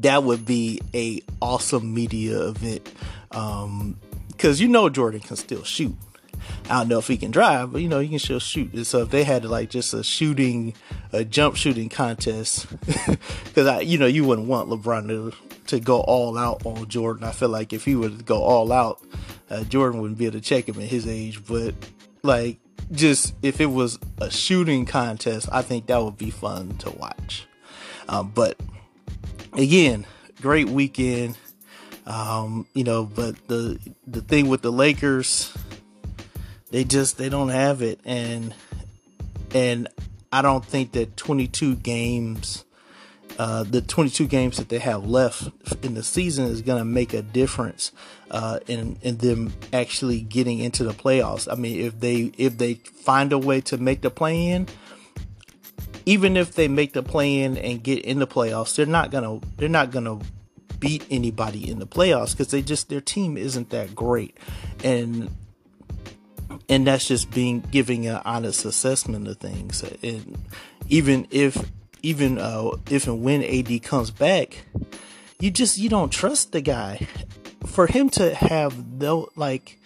[0.00, 2.92] that would be a awesome media event.
[3.32, 3.98] Um,
[4.38, 5.94] cause you know Jordan can still shoot.
[6.68, 8.72] I don't know if he can drive, but you know he can still shoot.
[8.72, 10.74] And so if they had like just a shooting,
[11.12, 12.66] a jump shooting contest,
[13.44, 15.32] because I, you know, you wouldn't want LeBron to
[15.68, 17.24] to go all out on Jordan.
[17.24, 19.00] I feel like if he would go all out,
[19.50, 21.44] uh, Jordan wouldn't be able to check him at his age.
[21.44, 21.74] But
[22.22, 22.58] like,
[22.92, 27.46] just if it was a shooting contest, I think that would be fun to watch.
[28.08, 28.58] Um, but
[29.56, 30.06] again,
[30.40, 31.36] great weekend.
[32.06, 35.52] Um, you know, but the the thing with the Lakers,
[36.70, 38.54] they just they don't have it, and
[39.52, 39.88] and
[40.30, 42.64] I don't think that 22 games,
[43.38, 45.48] uh, the 22 games that they have left
[45.84, 47.90] in the season is going to make a difference
[48.30, 51.50] uh, in in them actually getting into the playoffs.
[51.50, 54.68] I mean, if they if they find a way to make the play in,
[56.06, 59.40] even if they make the play in and get in the playoffs, they're not gonna
[59.56, 60.18] they're not gonna
[60.78, 64.38] beat anybody in the playoffs because they just their team isn't that great,
[64.84, 65.30] and
[66.68, 69.82] and that's just being giving an honest assessment of things.
[70.02, 70.38] And
[70.88, 71.70] even if
[72.02, 74.64] even uh, if and when AD comes back,
[75.40, 77.06] you just you don't trust the guy.
[77.66, 79.80] For him to have those like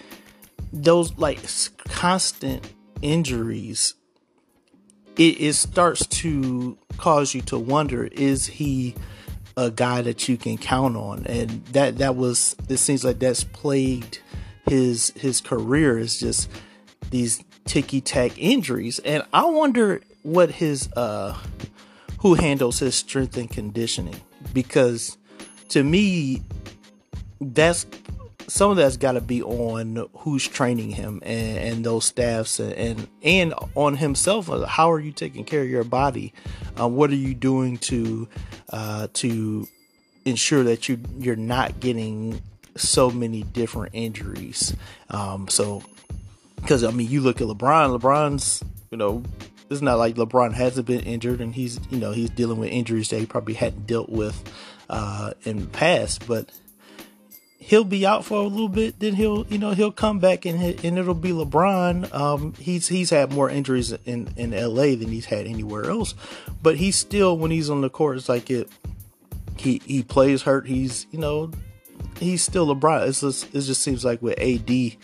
[0.70, 1.40] those like
[1.88, 3.94] constant injuries,
[5.20, 8.94] it, it starts to cause you to wonder: Is he
[9.56, 11.26] a guy that you can count on?
[11.26, 14.20] And that that was it seems like that's plagued
[14.66, 16.50] his his career is just
[17.10, 21.38] these ticky tack injuries, and I wonder what his uh
[22.20, 24.20] who handles his strength and conditioning
[24.52, 25.18] because
[25.68, 26.42] to me
[27.40, 27.86] that's
[28.50, 32.72] some of that's got to be on who's training him and, and those staffs and,
[32.72, 34.48] and, and on himself.
[34.66, 36.34] How are you taking care of your body?
[36.78, 38.28] Uh, what are you doing to
[38.70, 39.68] uh, to
[40.24, 42.42] ensure that you you're not getting
[42.76, 44.74] so many different injuries?
[45.10, 45.84] Um, so
[46.56, 48.00] because I mean, you look at LeBron.
[48.00, 49.22] LeBron's you know
[49.70, 53.10] it's not like LeBron hasn't been injured and he's you know he's dealing with injuries
[53.10, 54.42] that he probably hadn't dealt with
[54.88, 56.50] uh, in the past, but
[57.60, 58.98] he'll be out for a little bit.
[58.98, 62.12] Then he'll you know he'll come back and and it'll be LeBron.
[62.12, 66.14] Um, he's he's had more injuries in in LA than he's had anywhere else,
[66.62, 68.68] but he's still when he's on the court, it's like it.
[69.56, 70.66] He he plays hurt.
[70.66, 71.52] He's you know
[72.18, 73.06] he's still LeBron.
[73.06, 74.96] It's just, it just seems like with AD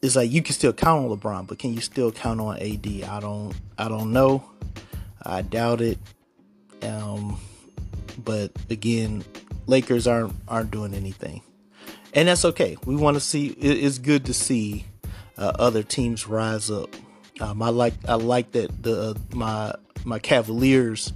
[0.00, 2.86] it's like you can still count on LeBron, but can you still count on AD?
[3.08, 4.44] I don't I don't know.
[5.22, 5.98] I doubt it.
[6.82, 7.38] Um,
[8.24, 9.24] but again,
[9.68, 11.42] Lakers aren't aren't doing anything,
[12.14, 12.76] and that's okay.
[12.84, 13.48] We want to see.
[13.48, 14.86] It's good to see
[15.36, 16.96] uh, other teams rise up.
[17.40, 21.12] Um, I like I like that the my my Cavaliers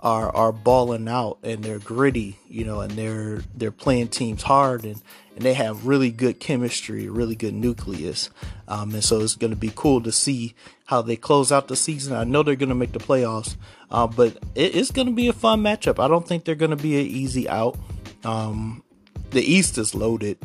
[0.00, 4.84] are are balling out and they're gritty, you know, and they're they're playing teams hard
[4.84, 5.02] and
[5.34, 8.30] and they have really good chemistry, really good nucleus.
[8.68, 10.54] Um, and so it's going to be cool to see
[10.86, 12.14] how they close out the season.
[12.14, 13.56] I know they're going to make the playoffs,
[13.90, 15.98] uh, but it, it's going to be a fun matchup.
[15.98, 17.76] I don't think they're going to be an easy out.
[18.24, 18.82] Um,
[19.30, 20.38] the East is loaded.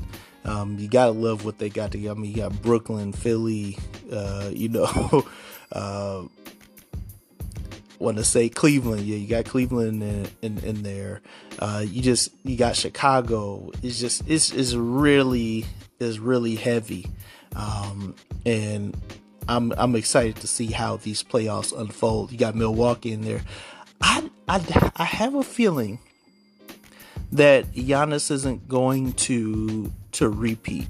[0.45, 2.17] Um, you gotta love what they got together.
[2.17, 3.77] I mean, you got Brooklyn, Philly,
[4.11, 5.25] uh, you know,
[5.71, 6.23] uh,
[7.99, 9.01] want to say Cleveland.
[9.01, 11.21] Yeah, you got Cleveland in in, in there.
[11.59, 13.71] Uh, you just you got Chicago.
[13.83, 15.65] It's just it's is really
[15.99, 17.05] is really heavy,
[17.55, 18.15] um,
[18.45, 18.95] and
[19.47, 22.31] I'm I'm excited to see how these playoffs unfold.
[22.31, 23.41] You got Milwaukee in there.
[24.01, 25.99] I I, I have a feeling
[27.31, 30.87] that Giannis isn't going to to repeat.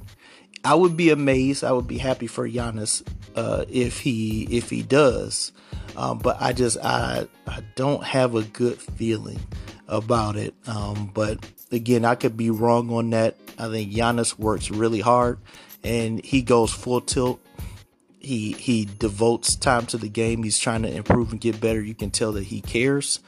[0.63, 1.63] I would be amazed.
[1.63, 5.51] I would be happy for Giannis uh, if he if he does.
[5.95, 9.39] Um, but I just I I don't have a good feeling
[9.87, 10.53] about it.
[10.67, 11.39] Um, but
[11.71, 13.37] again, I could be wrong on that.
[13.57, 15.39] I think Giannis works really hard
[15.83, 17.41] and he goes full tilt.
[18.19, 20.43] He he devotes time to the game.
[20.43, 21.81] He's trying to improve and get better.
[21.81, 23.19] You can tell that he cares.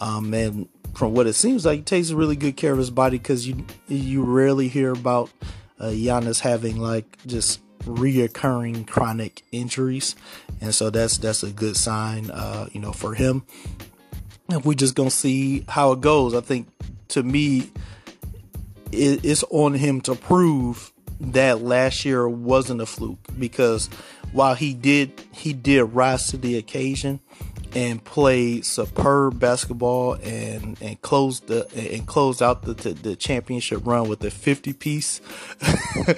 [0.00, 3.18] Um, and from what it seems like, he takes really good care of his body
[3.18, 5.30] because you you rarely hear about
[5.78, 10.16] uh, Giannis having like just reoccurring chronic injuries,
[10.60, 13.44] and so that's that's a good sign, uh, you know, for him.
[14.48, 16.34] And we're just gonna see how it goes.
[16.34, 16.68] I think
[17.08, 17.70] to me,
[18.92, 23.88] it, it's on him to prove that last year wasn't a fluke because
[24.32, 27.20] while he did he did rise to the occasion
[27.74, 33.86] and played superb basketball and and close the and close out the the, the championship
[33.86, 35.20] run with a 50 piece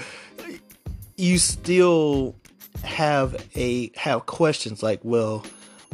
[1.16, 2.34] you still
[2.82, 5.44] have a have questions like, well,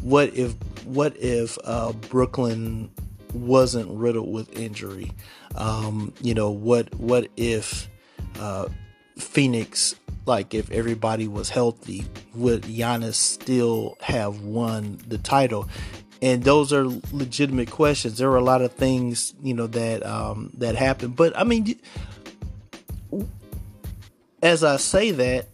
[0.02, 0.54] what if
[0.84, 2.90] what if uh, Brooklyn
[3.32, 5.12] wasn't riddled with injury?
[5.54, 7.88] Um, you know, what what if
[8.38, 8.68] uh,
[9.18, 9.96] Phoenix,
[10.28, 12.04] like if everybody was healthy,
[12.34, 15.68] would Giannis still have won the title?
[16.20, 18.18] And those are legitimate questions.
[18.18, 21.10] There are a lot of things, you know, that um, that happen.
[21.12, 21.78] But I mean,
[24.42, 25.48] as I say that,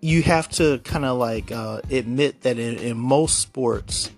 [0.00, 4.10] you have to kind of like uh, admit that in, in, most sports,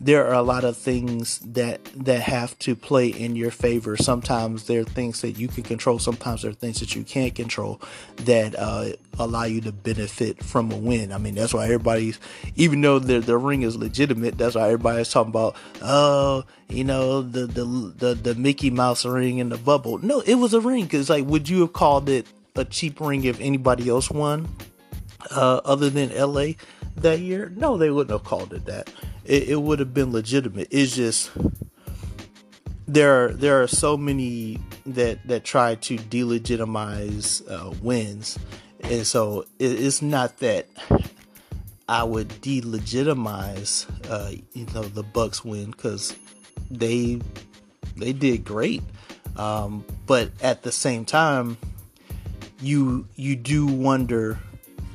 [0.00, 3.96] there are a lot of things that that have to play in your favor.
[3.96, 5.98] Sometimes there are things that you can control.
[5.98, 7.80] Sometimes there are things that you can't control
[8.16, 11.12] that uh, allow you to benefit from a win.
[11.12, 12.18] I mean, that's why everybody's,
[12.56, 17.20] even though the the ring is legitimate, that's why everybody's talking about, oh, you know,
[17.20, 19.98] the the the, the Mickey Mouse ring and the bubble.
[19.98, 22.26] No, it was a ring because like, would you have called it?
[22.56, 24.48] a cheap ring if anybody else won
[25.30, 26.52] uh, other than LA
[26.96, 27.52] that year?
[27.56, 28.90] No, they wouldn't have called it that.
[29.24, 30.68] It, it would have been legitimate.
[30.70, 31.30] It's just
[32.86, 38.38] there are, there are so many that that try to delegitimize uh, wins,
[38.80, 40.66] and so it, it's not that
[41.88, 46.16] I would delegitimize uh, you know the Bucks win because
[46.70, 47.20] they
[47.96, 48.82] they did great,
[49.36, 51.58] um, but at the same time,
[52.60, 54.38] you you do wonder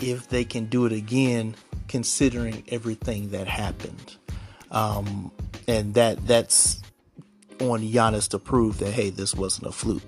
[0.01, 1.55] if they can do it again,
[1.95, 4.17] considering everything that happened,
[4.69, 5.31] um,
[5.65, 6.81] and that that's
[7.61, 10.03] on Giannis to prove that hey, this wasn't a fluke.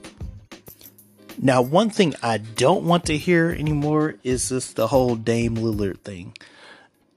[1.41, 6.01] Now, one thing I don't want to hear anymore is just the whole Dame Lillard
[6.01, 6.35] thing.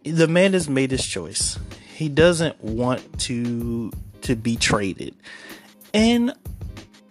[0.04, 1.58] The man has made his choice.
[1.96, 3.90] He doesn't want to
[4.20, 5.16] to be traded.
[5.92, 6.32] And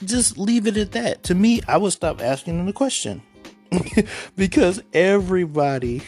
[0.05, 1.23] just leave it at that.
[1.23, 3.21] To me, I would stop asking him the question.
[4.37, 6.03] because everybody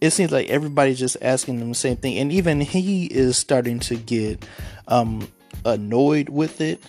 [0.00, 2.18] it seems like everybody's just asking them the same thing.
[2.18, 4.44] And even he is starting to get
[4.88, 5.28] um
[5.64, 6.82] annoyed with it.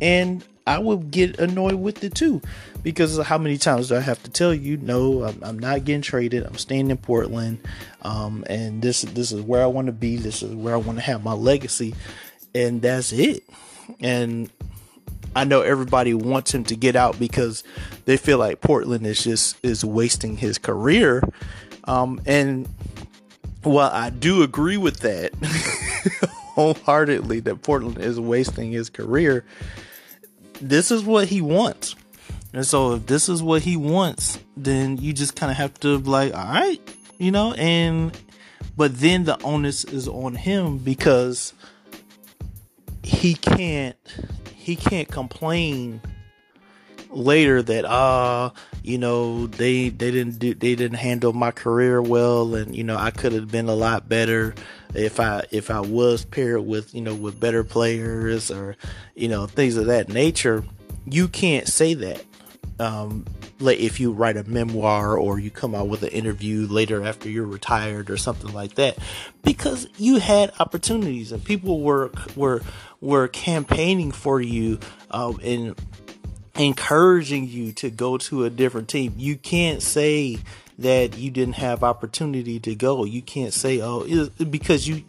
[0.00, 2.42] And I would get annoyed with it too
[2.82, 6.02] because how many times do I have to tell you no I'm, I'm not getting
[6.02, 6.44] traded.
[6.44, 7.60] I'm staying in Portland.
[8.02, 10.16] Um, and this this is where I want to be.
[10.16, 11.94] This is where I want to have my legacy.
[12.54, 13.44] And that's it.
[14.00, 14.50] And
[15.36, 17.62] I know everybody wants him to get out because
[18.06, 21.22] they feel like Portland is just is wasting his career
[21.88, 22.68] um, and
[23.62, 25.32] while I do agree with that
[26.58, 29.44] wholeheartedly that Portland is wasting his career.
[30.60, 31.94] This is what he wants.
[32.52, 35.98] And so if this is what he wants, then you just kind of have to
[35.98, 36.80] like, all right,
[37.16, 38.10] you know, and
[38.76, 41.52] but then the onus is on him because
[43.04, 43.96] he can't
[44.52, 46.00] he can't complain
[47.18, 48.50] later that ah uh,
[48.82, 52.96] you know they they didn't do they didn't handle my career well and you know
[52.96, 54.54] I could have been a lot better
[54.94, 58.76] if I if I was paired with you know with better players or
[59.14, 60.64] you know things of that nature.
[61.10, 62.22] You can't say that
[62.78, 63.24] um,
[63.60, 67.28] like if you write a memoir or you come out with an interview later after
[67.28, 68.98] you're retired or something like that.
[69.42, 72.62] Because you had opportunities and people were were
[73.00, 74.78] were campaigning for you
[75.10, 75.74] um, and
[76.58, 79.14] encouraging you to go to a different team.
[79.16, 80.38] You can't say
[80.78, 83.04] that you didn't have opportunity to go.
[83.04, 85.04] You can't say, "Oh, because you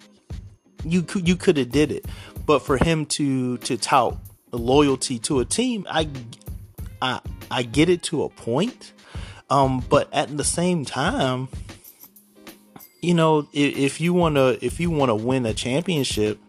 [0.85, 2.05] you could you could have did it."
[2.45, 4.17] But for him to to tout
[4.51, 6.09] loyalty to a team, I
[7.01, 7.19] I
[7.51, 8.93] I get it to a point.
[9.49, 11.47] Um, but at the same time,
[13.01, 16.39] you know, if, if you want to if you want to win a championship,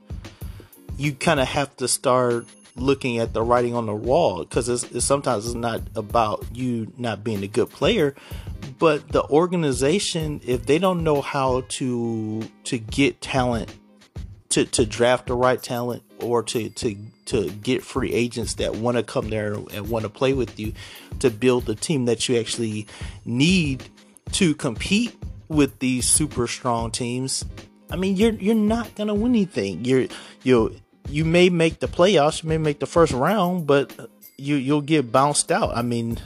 [0.99, 2.47] you kind of have to start
[2.77, 6.93] looking at the writing on the wall because it's, it's, sometimes it's not about you
[6.97, 8.15] not being a good player
[8.79, 13.75] but the organization if they don't know how to to get talent
[14.49, 18.97] to to draft the right talent or to to to get free agents that want
[18.97, 20.73] to come there and want to play with you
[21.19, 22.87] to build the team that you actually
[23.25, 23.85] need
[24.33, 25.17] to compete
[25.49, 27.45] with these super strong teams
[27.91, 29.85] I mean, you're you're not gonna win anything.
[29.85, 30.07] You're
[30.43, 30.77] you
[31.11, 33.93] you may make the playoffs, you may make the first round, but
[34.37, 35.77] you you'll get bounced out.
[35.77, 36.19] I mean,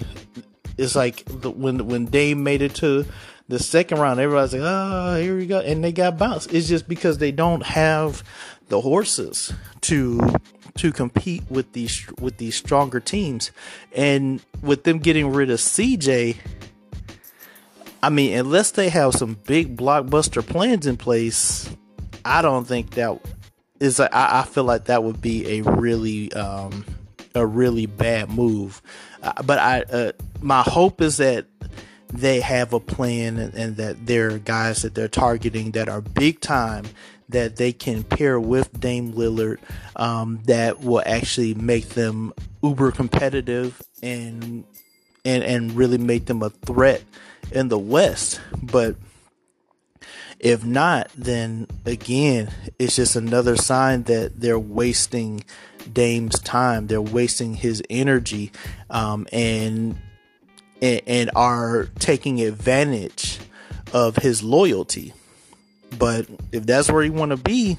[0.76, 3.04] it's like the, when when Dame made it to
[3.48, 6.52] the second round, everybody's like, "Oh, here we go," and they got bounced.
[6.52, 8.22] It's just because they don't have
[8.68, 10.20] the horses to
[10.76, 13.50] to compete with these with these stronger teams,
[13.94, 16.36] and with them getting rid of CJ.
[18.02, 21.70] I mean, unless they have some big blockbuster plans in place,
[22.22, 23.18] I don't think that
[23.84, 26.84] is I, I feel like that would be a really um,
[27.34, 28.82] a really bad move.
[29.22, 31.46] Uh, but I uh, my hope is that
[32.12, 36.00] they have a plan and, and that there are guys that they're targeting that are
[36.00, 36.84] big time
[37.28, 39.58] that they can pair with Dame Lillard
[39.96, 42.32] um, that will actually make them
[42.62, 44.64] uber competitive and
[45.24, 47.02] and and really make them a threat
[47.50, 48.40] in the West.
[48.62, 48.96] But
[50.40, 55.44] if not, then again, it's just another sign that they're wasting
[55.92, 56.86] Dame's time.
[56.86, 58.52] They're wasting his energy,
[58.90, 59.98] um, and,
[60.80, 63.38] and and are taking advantage
[63.92, 65.12] of his loyalty.
[65.98, 67.78] But if that's where you want to be,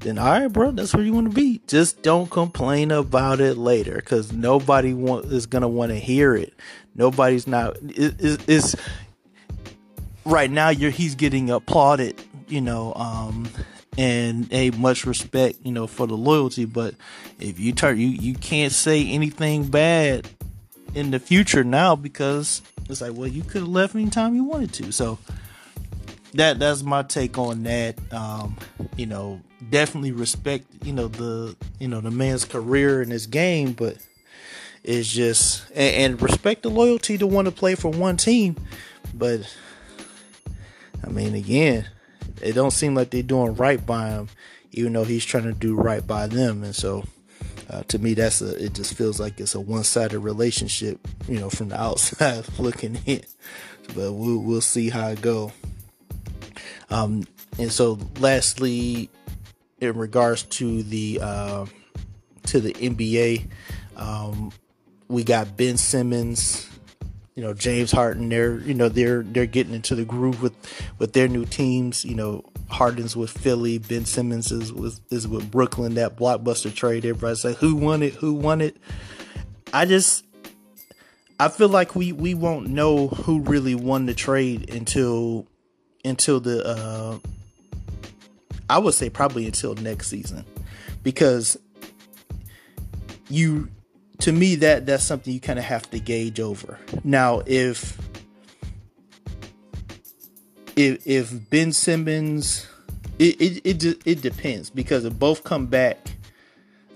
[0.00, 1.60] then all right, bro, that's where you want to be.
[1.66, 6.54] Just don't complain about it later, because nobody want, is gonna want to hear it.
[6.94, 7.76] Nobody's not.
[7.82, 8.76] It, it, it's
[10.24, 13.48] right now he's getting applauded, you know, um,
[13.96, 16.64] and a much respect, you know, for the loyalty.
[16.64, 16.94] But
[17.38, 20.28] if you turn, you you can't say anything bad
[20.94, 24.72] in the future now because it's like, well, you could have left anytime you wanted
[24.74, 24.92] to.
[24.92, 25.18] So
[26.34, 27.96] that that's my take on that.
[28.12, 28.56] Um,
[28.96, 29.40] you know,
[29.70, 33.96] definitely respect, you know, the you know the man's career and his game, but
[34.82, 38.56] it's just and, and respect the loyalty to want to play for one team.
[39.12, 39.42] But
[41.04, 41.86] I mean, again,
[42.42, 44.28] it don't seem like they're doing right by him,
[44.72, 46.64] even though he's trying to do right by them.
[46.64, 47.04] And so,
[47.68, 48.64] uh, to me, that's a.
[48.64, 53.22] It just feels like it's a one-sided relationship, you know, from the outside looking in.
[53.88, 55.52] But we'll we'll see how it go.
[56.90, 57.24] Um,
[57.58, 59.10] and so, lastly,
[59.80, 61.66] in regards to the uh,
[62.46, 63.48] to the NBA,
[63.96, 64.52] um,
[65.08, 66.68] we got Ben Simmons,
[67.34, 68.28] you know James Harden.
[68.28, 70.54] They're you know they're they're getting into the groove with
[70.98, 72.04] with their new teams.
[72.04, 75.94] You know Harden's with Philly, Ben Simmons is with is with Brooklyn.
[75.94, 77.04] That blockbuster trade.
[77.04, 78.14] Everybody's like, who won it?
[78.14, 78.76] Who won it?
[79.72, 80.24] I just
[81.38, 85.46] I feel like we we won't know who really won the trade until
[86.04, 87.18] until the uh
[88.70, 90.44] I would say probably until next season
[91.02, 91.58] because
[93.28, 93.68] you
[94.18, 96.78] to me that that's something you kind of have to gauge over.
[97.02, 97.98] Now if
[100.76, 102.66] if if Ben Simmons
[103.18, 105.98] it it it, it depends because if both come back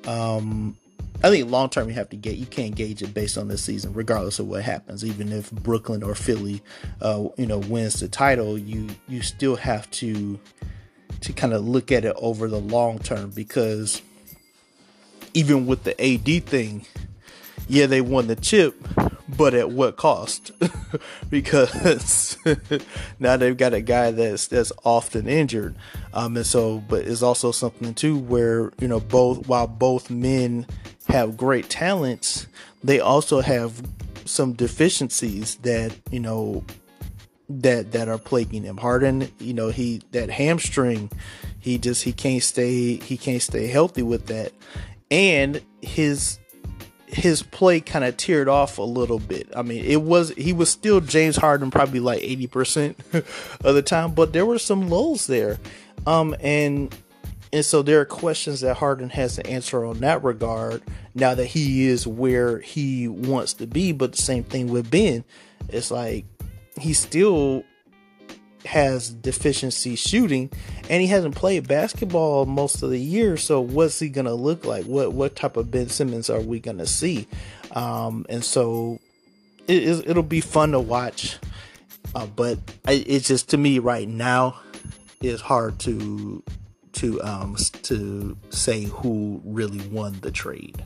[0.07, 0.77] um
[1.23, 3.65] I think long term you have to get you can't gauge it based on this
[3.65, 5.05] season, regardless of what happens.
[5.05, 6.63] Even if Brooklyn or Philly,
[7.01, 10.39] uh, you know, wins the title, you you still have to
[11.21, 14.01] to kind of look at it over the long term because
[15.35, 16.87] even with the AD thing,
[17.69, 18.75] yeah, they won the chip,
[19.37, 20.51] but at what cost?
[21.31, 22.37] because
[23.21, 25.77] now they've got a guy that's that's often injured,
[26.13, 30.67] um, and so but it's also something too where you know both while both men
[31.09, 32.47] have great talents,
[32.83, 33.83] they also have
[34.25, 36.65] some deficiencies that you know
[37.49, 38.77] that that are plaguing him.
[38.77, 41.11] Harden, you know, he that hamstring,
[41.61, 44.53] he just he can't stay he can't stay healthy with that,
[45.11, 46.39] and his
[47.11, 49.51] his play kind of teared off a little bit.
[49.57, 52.95] I mean, it was he was still James Harden probably like 80%
[53.65, 55.59] of the time, but there were some lulls there.
[56.07, 56.95] Um and
[57.53, 60.83] and so there are questions that Harden has to answer on that regard
[61.15, 63.93] now that he is where he wants to be.
[63.93, 65.25] But the same thing with Ben.
[65.69, 66.27] It's like
[66.79, 67.65] he's still
[68.69, 70.51] has deficiency shooting
[70.91, 73.39] and he hasn't played basketball most of the year.
[73.39, 74.85] So what's he gonna look like?
[74.85, 77.27] What what type of Ben Simmons are we gonna see?
[77.73, 79.01] Um, and so
[79.67, 81.39] it, it'll be fun to watch.
[82.15, 84.61] Uh, but it's just to me right now,
[85.23, 86.43] it's hard to
[86.93, 90.85] to um to say who really won the trade.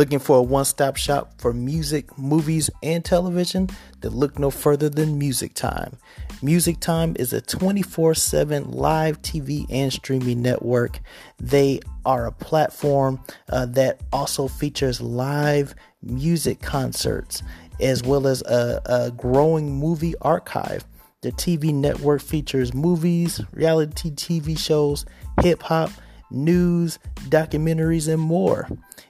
[0.00, 3.68] Looking for a one stop shop for music, movies, and television?
[4.00, 5.98] Then look no further than Music Time.
[6.40, 11.00] Music Time is a 24 7 live TV and streaming network.
[11.38, 13.20] They are a platform
[13.50, 17.42] uh, that also features live music concerts
[17.78, 20.82] as well as a, a growing movie archive.
[21.20, 25.04] The TV network features movies, reality TV shows,
[25.42, 25.90] hip hop,
[26.30, 26.98] news,
[27.28, 28.68] documentaries, and more.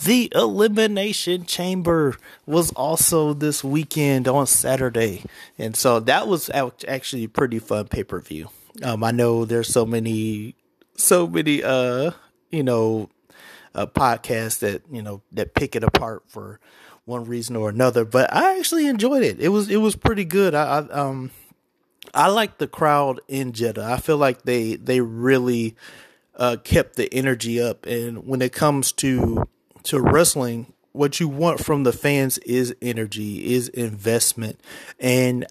[0.00, 2.16] The Elimination Chamber
[2.46, 5.24] was also this weekend on Saturday.
[5.58, 8.48] And so that was actually a pretty fun pay per view.
[8.82, 10.54] Um, I know there's so many
[10.98, 12.10] so many uh
[12.50, 13.08] you know
[13.74, 16.58] uh, podcasts that you know that pick it apart for
[17.04, 19.40] one reason or another but i actually enjoyed it.
[19.40, 20.54] It was it was pretty good.
[20.54, 21.30] I, I um
[22.12, 23.84] i like the crowd in jeddah.
[23.84, 25.76] I feel like they they really
[26.36, 27.86] uh kept the energy up.
[27.86, 29.48] And when it comes to
[29.84, 34.60] to wrestling what you want from the fans is energy is investment.
[34.98, 35.46] And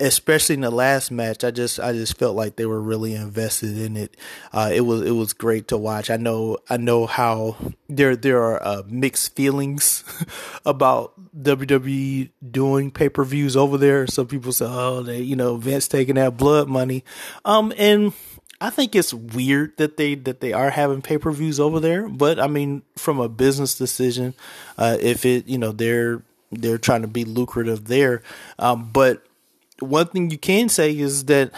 [0.00, 3.78] especially in the last match, I just I just felt like they were really invested
[3.78, 4.16] in it.
[4.52, 6.10] Uh, it was it was great to watch.
[6.10, 7.56] I know I know how
[7.88, 10.02] there there are uh, mixed feelings
[10.66, 14.06] about WWE doing pay per views over there.
[14.06, 17.04] Some people say, oh, they you know Vince taking that blood money,
[17.44, 18.12] um, and
[18.60, 22.08] I think it's weird that they that they are having pay per views over there.
[22.08, 24.34] But I mean, from a business decision,
[24.78, 28.22] uh, if it you know they're they're trying to be lucrative there,
[28.58, 29.24] um, but
[29.80, 31.52] one thing you can say is that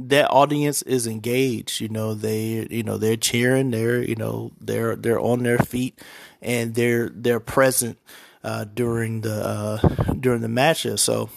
[0.00, 1.80] that audience is engaged.
[1.80, 3.70] You know, they you know they're cheering.
[3.70, 6.00] They're you know they're they're on their feet
[6.40, 7.98] and they're they're present
[8.44, 11.00] uh, during the uh, during the matches.
[11.00, 11.30] So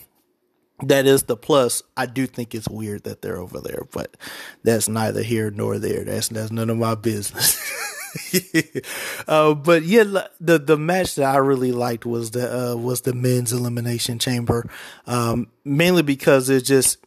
[0.84, 1.84] that is the plus.
[1.96, 4.16] I do think it's weird that they're over there, but
[4.64, 6.04] that's neither here nor there.
[6.04, 7.60] That's that's none of my business.
[9.28, 10.04] uh, but yeah,
[10.40, 14.70] the the match that I really liked was the uh, was the men's elimination chamber,
[15.08, 16.98] um, mainly because it just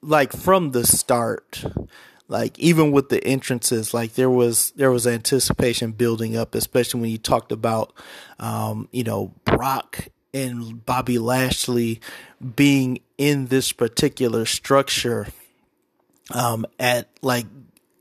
[0.00, 1.64] like from the start,
[2.28, 7.10] like even with the entrances, like there was there was anticipation building up, especially when
[7.10, 7.92] you talked about,
[8.38, 12.00] um, you know, Brock and Bobby Lashley
[12.56, 15.28] being in this particular structure
[16.32, 17.46] um, at like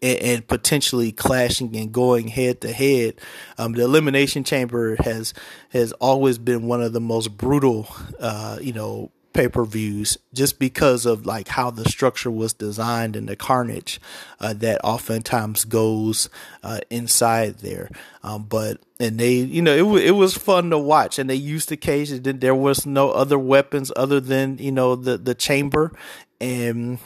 [0.02, 3.16] and, and, potentially clashing and going head to head.
[3.58, 5.34] Um, the Elimination Chamber has
[5.70, 7.88] has always been one of the most brutal,
[8.20, 13.16] uh, you know, pay per views just because of like how the structure was designed
[13.16, 14.00] and the carnage
[14.40, 16.30] uh, that oftentimes goes
[16.64, 17.90] uh, inside there.
[18.24, 21.36] Um, but and they, you know, it w- it was fun to watch, and they
[21.36, 22.10] used the cage.
[22.10, 25.92] There was no other weapons other than you know the the chamber,
[26.40, 27.00] and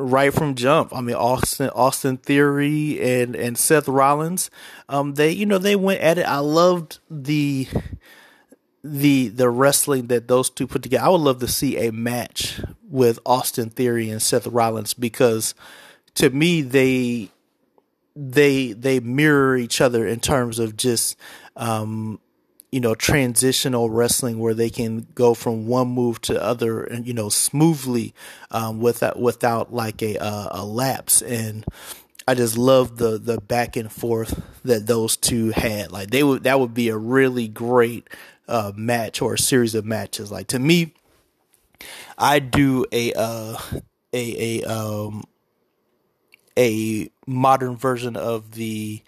[0.00, 0.94] right from jump.
[0.94, 4.50] I mean, Austin, Austin Theory and, and Seth Rollins,
[4.88, 6.26] um, they, you know, they went at it.
[6.26, 7.68] I loved the,
[8.82, 11.04] the, the wrestling that those two put together.
[11.04, 15.54] I would love to see a match with Austin Theory and Seth Rollins because
[16.14, 17.30] to me, they,
[18.16, 21.16] they, they mirror each other in terms of just,
[21.56, 22.18] um,
[22.72, 27.12] you know, transitional wrestling where they can go from one move to other and, you
[27.12, 28.14] know, smoothly,
[28.52, 31.20] um, without, without like a, uh, a lapse.
[31.20, 31.64] And
[32.28, 35.90] I just love the, the back and forth that those two had.
[35.90, 38.06] Like they would, that would be a really great,
[38.46, 40.30] uh, match or a series of matches.
[40.30, 40.94] Like to me,
[42.16, 43.58] I do a, uh,
[44.12, 45.24] a, a, um,
[46.56, 49.02] a modern version of the,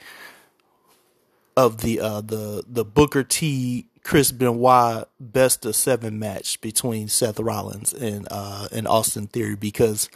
[1.56, 7.38] of the uh, the the Booker T Chris Benoit best of seven match between Seth
[7.38, 10.08] Rollins and uh, and Austin Theory because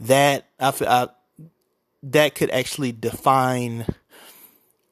[0.00, 1.08] that I, I
[2.02, 3.86] that could actually define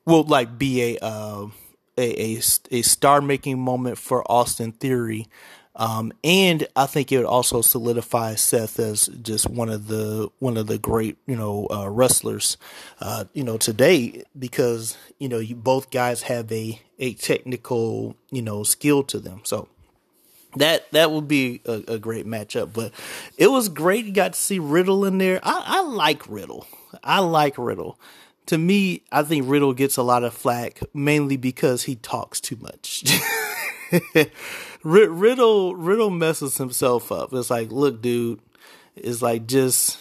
[0.05, 1.47] will like be a uh,
[1.99, 2.41] a a,
[2.71, 5.27] a star making moment for Austin Theory
[5.77, 10.57] um, and I think it would also solidify Seth as just one of the one
[10.57, 12.57] of the great you know uh, wrestlers
[13.01, 18.41] uh, you know today because you know you both guys have a a technical you
[18.43, 19.69] know skill to them so
[20.57, 22.73] that that would be a, a, great matchup.
[22.73, 22.93] But
[23.37, 24.07] it was great.
[24.07, 25.39] You got to see Riddle in there.
[25.43, 26.67] I, I, like Riddle.
[27.05, 28.01] I like Riddle.
[28.47, 32.57] To me, I think Riddle gets a lot of flack mainly because he talks too
[32.57, 33.05] much.
[34.83, 37.33] Riddle Riddle messes himself up.
[37.33, 38.41] It's like, look, dude,
[38.95, 39.99] it's like just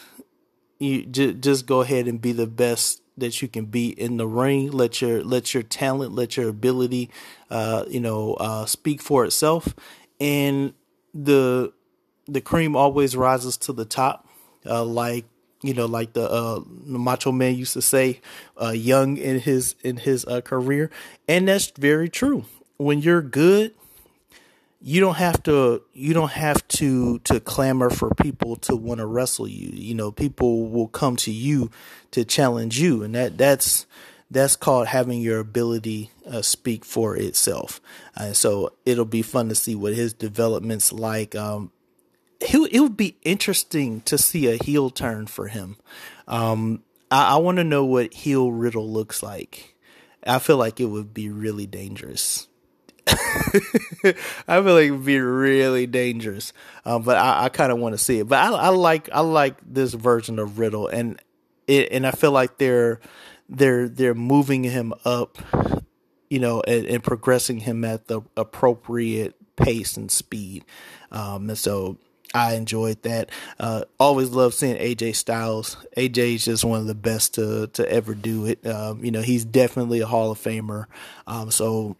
[0.80, 4.28] you just, just go ahead and be the best that you can be in the
[4.28, 4.72] ring.
[4.72, 7.10] Let your let your talent, let your ability,
[7.50, 9.76] uh, you know, uh, speak for itself.
[10.20, 10.74] And
[11.14, 11.74] the
[12.28, 14.28] the cream always rises to the top,
[14.66, 15.26] uh, like
[15.64, 18.20] you know, like the, uh, Macho Man used to say,
[18.62, 20.92] uh, young in his in his uh, career,
[21.28, 22.46] and that's very true.
[22.78, 23.74] When you're good,
[24.86, 29.06] you don't have to you don't have to to clamor for people to want to
[29.08, 29.72] wrestle you.
[29.74, 31.72] You know people will come to you
[32.12, 33.88] to challenge you and that that's
[34.30, 37.82] that's called having your ability uh, speak for itself.
[38.16, 41.34] Uh, so it'll be fun to see what his developments like.
[41.34, 41.72] Um
[42.40, 45.78] he, it would be interesting to see a heel turn for him.
[46.28, 49.74] Um i, I want to know what heel riddle looks like.
[50.28, 52.48] I feel like it would be really dangerous
[53.08, 54.14] I
[54.62, 56.54] feel like it'd be really dangerous,
[56.86, 58.28] um, but I, I kind of want to see it.
[58.28, 61.22] But I, I, like I like this version of Riddle, and
[61.68, 63.00] it, and I feel like they're
[63.48, 65.38] they're they're moving him up,
[66.30, 70.66] you know, and, and progressing him at the appropriate pace and speed.
[71.12, 71.98] Um, and so
[72.34, 73.30] I enjoyed that.
[73.60, 75.78] Uh, always love seeing AJ Styles.
[75.96, 78.66] AJ is just one of the best to to ever do it.
[78.66, 80.86] Um, you know, he's definitely a Hall of Famer.
[81.28, 81.96] Um, so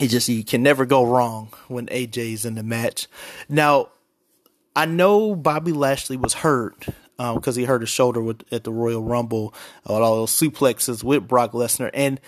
[0.00, 3.06] it just you can never go wrong when AJ's in the match.
[3.48, 3.90] Now,
[4.74, 6.86] I know Bobby Lashley was hurt
[7.16, 9.54] because um, he hurt his shoulder with, at the Royal Rumble
[9.88, 12.20] uh, with all those suplexes with Brock Lesnar, and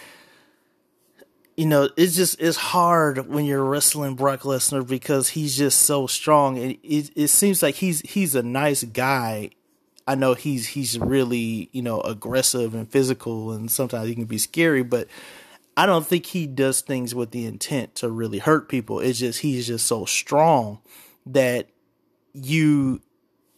[1.58, 6.06] you know it's just it's hard when you're wrestling Brock Lesnar because he's just so
[6.06, 9.50] strong, and it, it seems like he's he's a nice guy.
[10.06, 14.38] I know he's he's really you know aggressive and physical, and sometimes he can be
[14.38, 15.06] scary, but
[15.78, 18.98] I don't think he does things with the intent to really hurt people.
[18.98, 20.80] It's just he's just so strong
[21.24, 21.68] that
[22.32, 23.00] you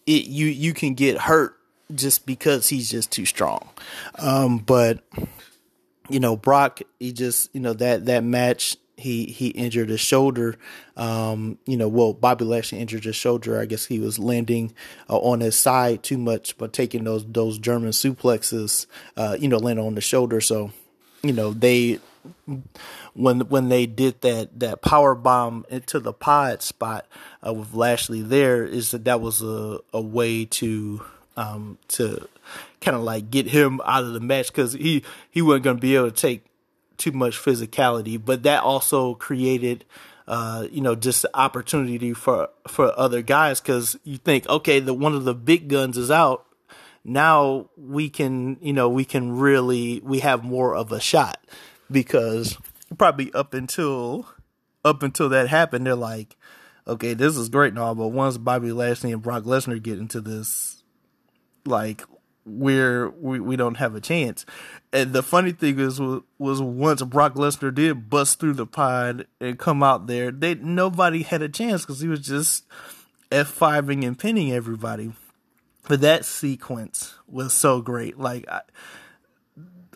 [0.07, 1.57] it you you can get hurt
[1.95, 3.71] just because he's just too strong.
[4.19, 5.03] Um, but
[6.11, 10.57] you know, Brock, he just you know that that match he he injured his shoulder.
[10.99, 13.59] Um, you know, well, Bobby Lashley injured his shoulder.
[13.59, 14.75] I guess he was landing
[15.09, 18.85] uh, on his side too much, but taking those those German suplexes,
[19.17, 20.43] uh, you know, landing on the shoulder.
[20.43, 20.71] So,
[21.23, 21.99] you know, they
[23.15, 27.07] when when they did that that power bomb into the pod spot
[27.47, 31.05] uh, with Lashley there is that that was a a way to
[31.37, 32.29] um to
[32.81, 35.81] kind of like get him out of the match because he he wasn't going to
[35.81, 36.45] be able to take
[37.01, 39.85] too much physicality, but that also created.
[40.29, 45.13] Uh, you know, just opportunity for for other guys because you think, okay, the one
[45.13, 46.47] of the big guns is out,
[47.03, 51.45] now we can you know we can really we have more of a shot
[51.91, 52.57] because
[52.97, 54.29] probably up until
[54.85, 56.37] up until that happened, they're like,
[56.87, 60.21] okay, this is great and all, but once Bobby Lashley and Brock Lesnar get into
[60.21, 60.83] this,
[61.67, 62.03] like
[62.45, 64.45] we're we, we don't have a chance.
[64.93, 69.27] And the funny thing is was, was once Brock Lesnar did bust through the pod
[69.41, 72.65] and come out there, they nobody had a chance because he was just
[73.31, 75.13] F fiving and pinning everybody.
[75.89, 78.19] But that sequence was so great.
[78.19, 78.63] Like I,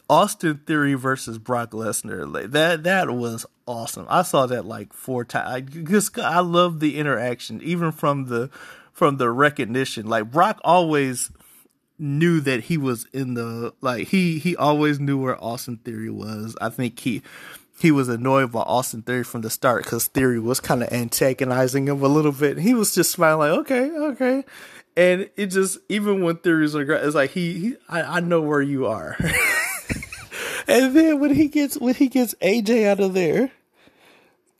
[0.08, 2.32] Austin Theory versus Brock Lesnar.
[2.32, 4.06] Like that that was awesome.
[4.08, 5.70] I saw that like four times.
[5.88, 8.50] Just I love the interaction, even from the
[8.92, 10.06] from the recognition.
[10.06, 11.30] Like Brock always
[11.98, 16.56] knew that he was in the like he he always knew where Austin Theory was.
[16.60, 17.22] I think he
[17.80, 21.88] he was annoyed by Austin Theory from the start because Theory was kind of antagonizing
[21.88, 22.58] him a little bit.
[22.58, 24.44] He was just smiling like, okay, okay.
[24.96, 28.40] And it just even when Theory's on the it's like he, he I, I know
[28.40, 29.16] where you are.
[30.68, 33.50] and then when he gets when he gets AJ out of there,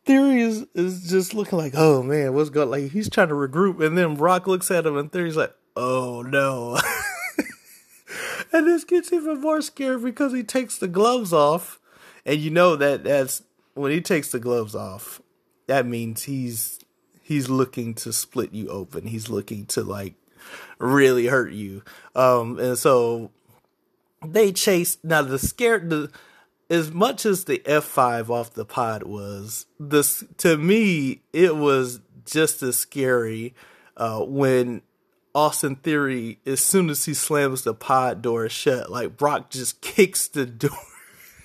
[0.04, 3.84] Theory is, is just looking like, oh man, what's going like he's trying to regroup
[3.84, 6.78] and then Brock looks at him and Theory's like, oh no.
[8.52, 11.80] and this gets even more scary because he takes the gloves off.
[12.26, 15.22] And you know that that's when he takes the gloves off,
[15.68, 16.80] that means he's
[17.22, 19.06] he's looking to split you open.
[19.06, 20.14] He's looking to like
[20.78, 21.82] really hurt you.
[22.14, 23.30] Um and so
[24.32, 26.10] they chased now the scared the
[26.70, 32.62] as much as the F5 off the pod was, this to me it was just
[32.62, 33.54] as scary
[33.96, 34.82] uh, when
[35.34, 40.28] Austin Theory, as soon as he slams the pod door shut, like Brock just kicks
[40.28, 40.70] the door.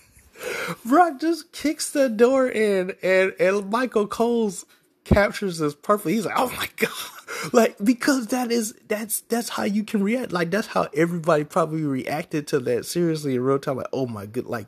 [0.85, 4.65] Brock just kicks the door in, and and Michael Cole's
[5.09, 6.13] captures this perfectly.
[6.13, 6.89] He's like, "Oh my god!"
[7.53, 10.31] Like because that is that's that's how you can react.
[10.31, 13.77] Like that's how everybody probably reacted to that seriously in real time.
[13.77, 14.67] Like, "Oh my god!" Like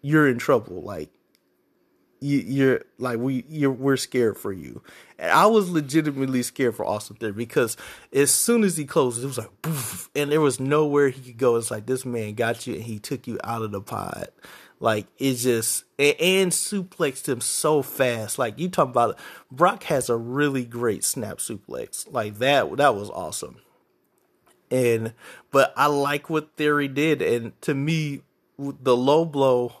[0.00, 0.82] you're in trouble.
[0.82, 1.10] Like
[2.20, 4.82] you, you're like we you're we're scared for you.
[5.18, 7.76] And I was legitimately scared for Austin Theory because
[8.12, 11.38] as soon as he closed, it was like poof, and there was nowhere he could
[11.38, 11.56] go.
[11.56, 14.28] It's like this man got you and he took you out of the pod.
[14.82, 18.36] Like it just and, and suplexed him so fast.
[18.36, 19.16] Like you talk about
[19.48, 22.12] Brock has a really great snap suplex.
[22.12, 23.58] Like that that was awesome.
[24.72, 25.14] And
[25.52, 28.22] but I like what Theory did, and to me,
[28.58, 29.76] the low blow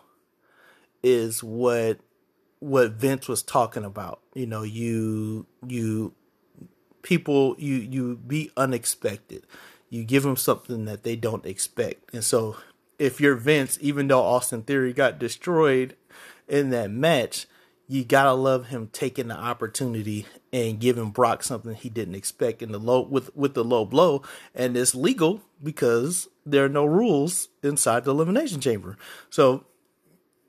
[1.02, 1.98] is what
[2.60, 4.20] what Vince was talking about.
[4.34, 6.14] You know, you you
[7.02, 9.48] people you you be unexpected.
[9.90, 12.56] You give them something that they don't expect, and so
[13.02, 15.96] if you're Vince, even though Austin Theory got destroyed
[16.46, 17.48] in that match,
[17.88, 22.70] you gotta love him taking the opportunity and giving Brock something he didn't expect in
[22.70, 24.22] the low with with the low blow,
[24.54, 28.96] and it's legal because there are no rules inside the elimination chamber.
[29.30, 29.64] So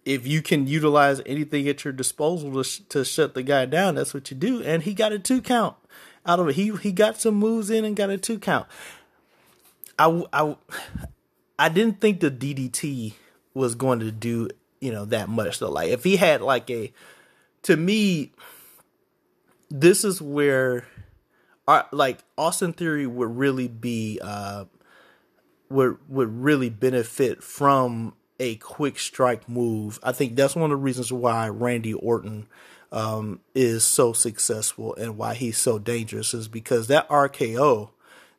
[0.05, 3.95] if you can utilize anything at your disposal to, sh- to shut the guy down,
[3.95, 4.61] that's what you do.
[4.61, 5.75] And he got a two count
[6.23, 6.55] out of it.
[6.55, 8.67] He he got some moves in and got a two count.
[9.97, 10.55] I, I,
[11.57, 13.13] I didn't think the DDT
[13.53, 14.49] was going to do
[14.83, 15.71] you know that much though.
[15.71, 16.91] Like if he had like a,
[17.63, 18.33] to me,
[19.69, 20.85] this is where,
[21.65, 24.65] uh, like Austin Theory would really be uh,
[25.69, 29.99] would would really benefit from a quick strike move.
[30.03, 32.47] I think that's one of the reasons why Randy Orton
[32.91, 37.91] um, is so successful and why he's so dangerous is because that RKO,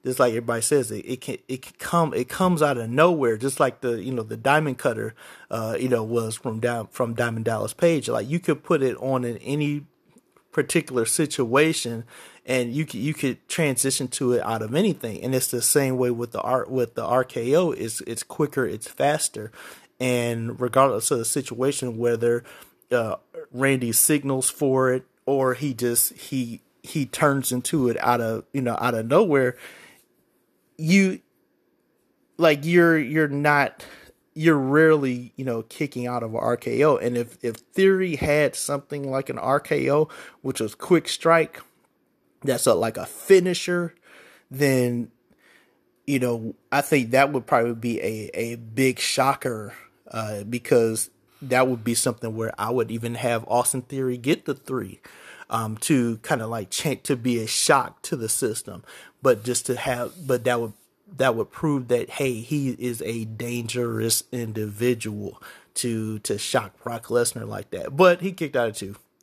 [0.05, 3.37] just like everybody says, it, it can it can come it comes out of nowhere,
[3.37, 5.15] just like the you know the Diamond Cutter,
[5.51, 8.09] uh, you know was from down from Diamond Dallas Page.
[8.09, 9.87] Like you could put it on in any
[10.53, 12.05] particular situation
[12.47, 15.23] and you could, you could transition to it out of anything.
[15.23, 18.89] And it's the same way with the art with the RKO it's it's quicker it's
[18.89, 19.51] faster.
[19.99, 22.45] And regardless of the situation whether
[22.93, 23.17] uh,
[23.53, 28.61] Randy signals for it or he just he he turns into it out of you
[28.61, 29.57] know out of nowhere
[30.77, 31.21] you
[32.37, 33.85] like you're you're not
[34.35, 39.11] you're rarely you know kicking out of an RKO and if if theory had something
[39.11, 40.11] like an RKO
[40.43, 41.61] which was quick strike
[42.43, 43.95] that's a like a finisher
[44.51, 45.11] then
[46.07, 49.75] you know I think that would probably be a a big shocker
[50.11, 51.11] uh, because
[51.41, 55.01] that would be something where I would even have Austin Theory get the three
[55.55, 58.83] um, to kind of like to be a shock to the system,
[59.23, 60.73] but just to have, but that would
[61.17, 65.41] that would prove that hey, he is a dangerous individual
[65.75, 67.97] to to shock Brock Lesnar like that.
[67.97, 68.97] But he kicked out of two.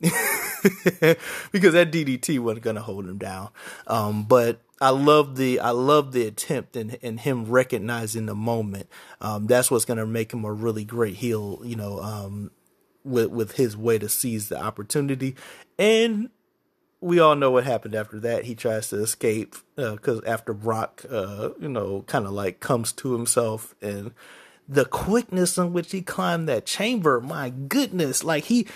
[1.52, 3.50] because that DDT wasn't gonna hold him down.
[3.86, 8.88] Um, but I love the I love the attempt and and him recognizing the moment.
[9.20, 11.60] Um, that's what's gonna make him a really great heel.
[11.62, 12.52] You know, um,
[13.04, 15.36] with with his way to seize the opportunity,
[15.82, 16.30] and
[17.00, 18.44] we all know what happened after that.
[18.44, 22.92] He tries to escape because uh, after Brock, uh, you know, kind of like comes
[22.92, 24.12] to himself and
[24.68, 27.20] the quickness in which he climbed that chamber.
[27.20, 28.68] My goodness, like he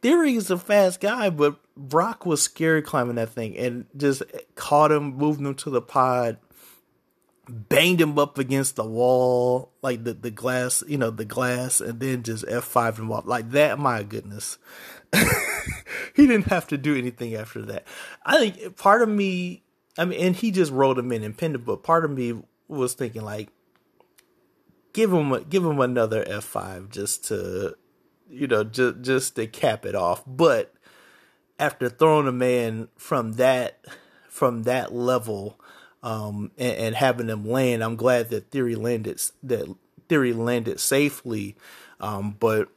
[0.00, 4.22] Theory is a fast guy, but Brock was scary climbing that thing and just
[4.54, 6.38] caught him, moved him to the pod,
[7.46, 12.00] banged him up against the wall, like the, the glass, you know, the glass, and
[12.00, 13.26] then just F5 him off.
[13.26, 14.56] Like that, my goodness.
[16.14, 17.84] he didn't have to do anything after that.
[18.24, 19.62] I think part of me,
[19.98, 22.42] I mean, and he just rolled him in and pinned him, but part of me
[22.68, 23.48] was thinking like,
[24.92, 27.76] give him, give him another F5 just to,
[28.28, 30.22] you know, just just to cap it off.
[30.26, 30.74] But
[31.58, 33.84] after throwing a man from that
[34.28, 35.60] from that level
[36.02, 39.76] um, and, and, having him land, I'm glad that Theory landed that
[40.08, 41.56] Theory landed safely.
[42.00, 42.68] Um, but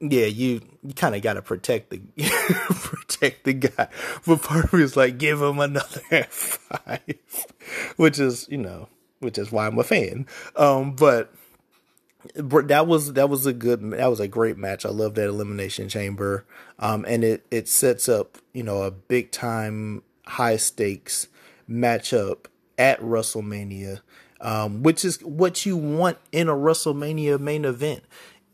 [0.00, 2.00] yeah, you, you kind of got to protect the
[2.68, 3.88] protect the guy.
[4.26, 7.00] But part is like, give him another five,
[7.96, 8.88] which is you know,
[9.20, 10.26] which is why I'm a fan.
[10.56, 11.32] Um, but
[12.34, 14.84] that was that was a good that was a great match.
[14.84, 16.44] I love that elimination chamber,
[16.78, 21.28] um, and it it sets up you know a big time high stakes
[21.68, 22.46] matchup
[22.78, 24.00] at WrestleMania,
[24.40, 28.02] um, which is what you want in a WrestleMania main event.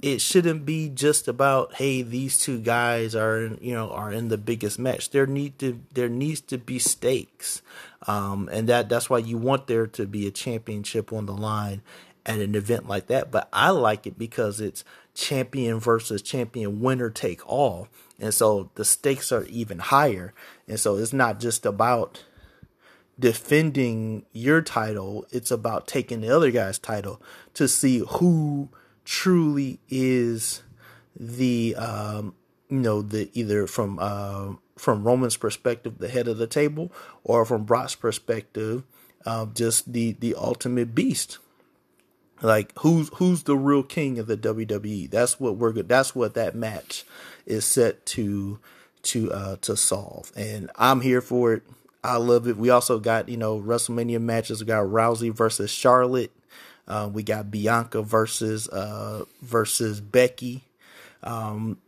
[0.02, 4.28] It shouldn't be just about hey these two guys are in, you know are in
[4.28, 5.10] the biggest match.
[5.10, 7.62] There need to there needs to be stakes,
[8.08, 11.82] um, and that that's why you want there to be a championship on the line
[12.26, 13.30] at an event like that.
[13.30, 14.84] But I like it because it's
[15.14, 17.88] champion versus champion, winner take all.
[18.18, 20.32] And so the stakes are even higher.
[20.68, 22.24] And so it's not just about
[23.18, 27.20] defending your title, it's about taking the other guy's title
[27.54, 28.68] to see who
[29.12, 30.62] truly is
[31.14, 32.34] the um
[32.70, 36.90] you know the either from uh from Roman's perspective the head of the table
[37.22, 38.84] or from Brock's perspective
[39.26, 41.36] uh, just the the ultimate beast
[42.40, 45.10] like who's who's the real king of the WWE?
[45.10, 45.90] That's what we're good.
[45.90, 47.04] That's what that match
[47.44, 48.60] is set to
[49.02, 50.32] to uh to solve.
[50.34, 51.64] And I'm here for it.
[52.02, 52.56] I love it.
[52.56, 54.60] We also got, you know, WrestleMania matches.
[54.60, 56.32] We got Rousey versus Charlotte.
[56.86, 60.64] Uh, we got Bianca versus uh versus Becky.
[61.22, 61.78] Um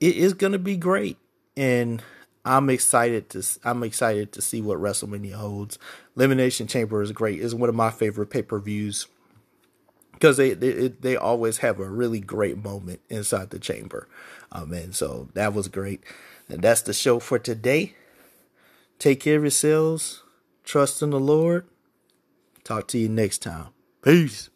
[0.00, 1.16] it is gonna be great.
[1.56, 2.02] And
[2.44, 5.78] I'm excited to I'm excited to see what WrestleMania holds.
[6.16, 7.40] Elimination Chamber is great.
[7.40, 9.06] It's one of my favorite pay-per-views
[10.12, 14.08] because they, they they always have a really great moment inside the chamber.
[14.52, 16.02] Um, and so that was great.
[16.48, 17.94] And that's the show for today.
[18.98, 20.22] Take care of yourselves.
[20.64, 21.66] Trust in the Lord.
[22.64, 23.68] Talk to you next time.
[24.02, 24.49] Peace.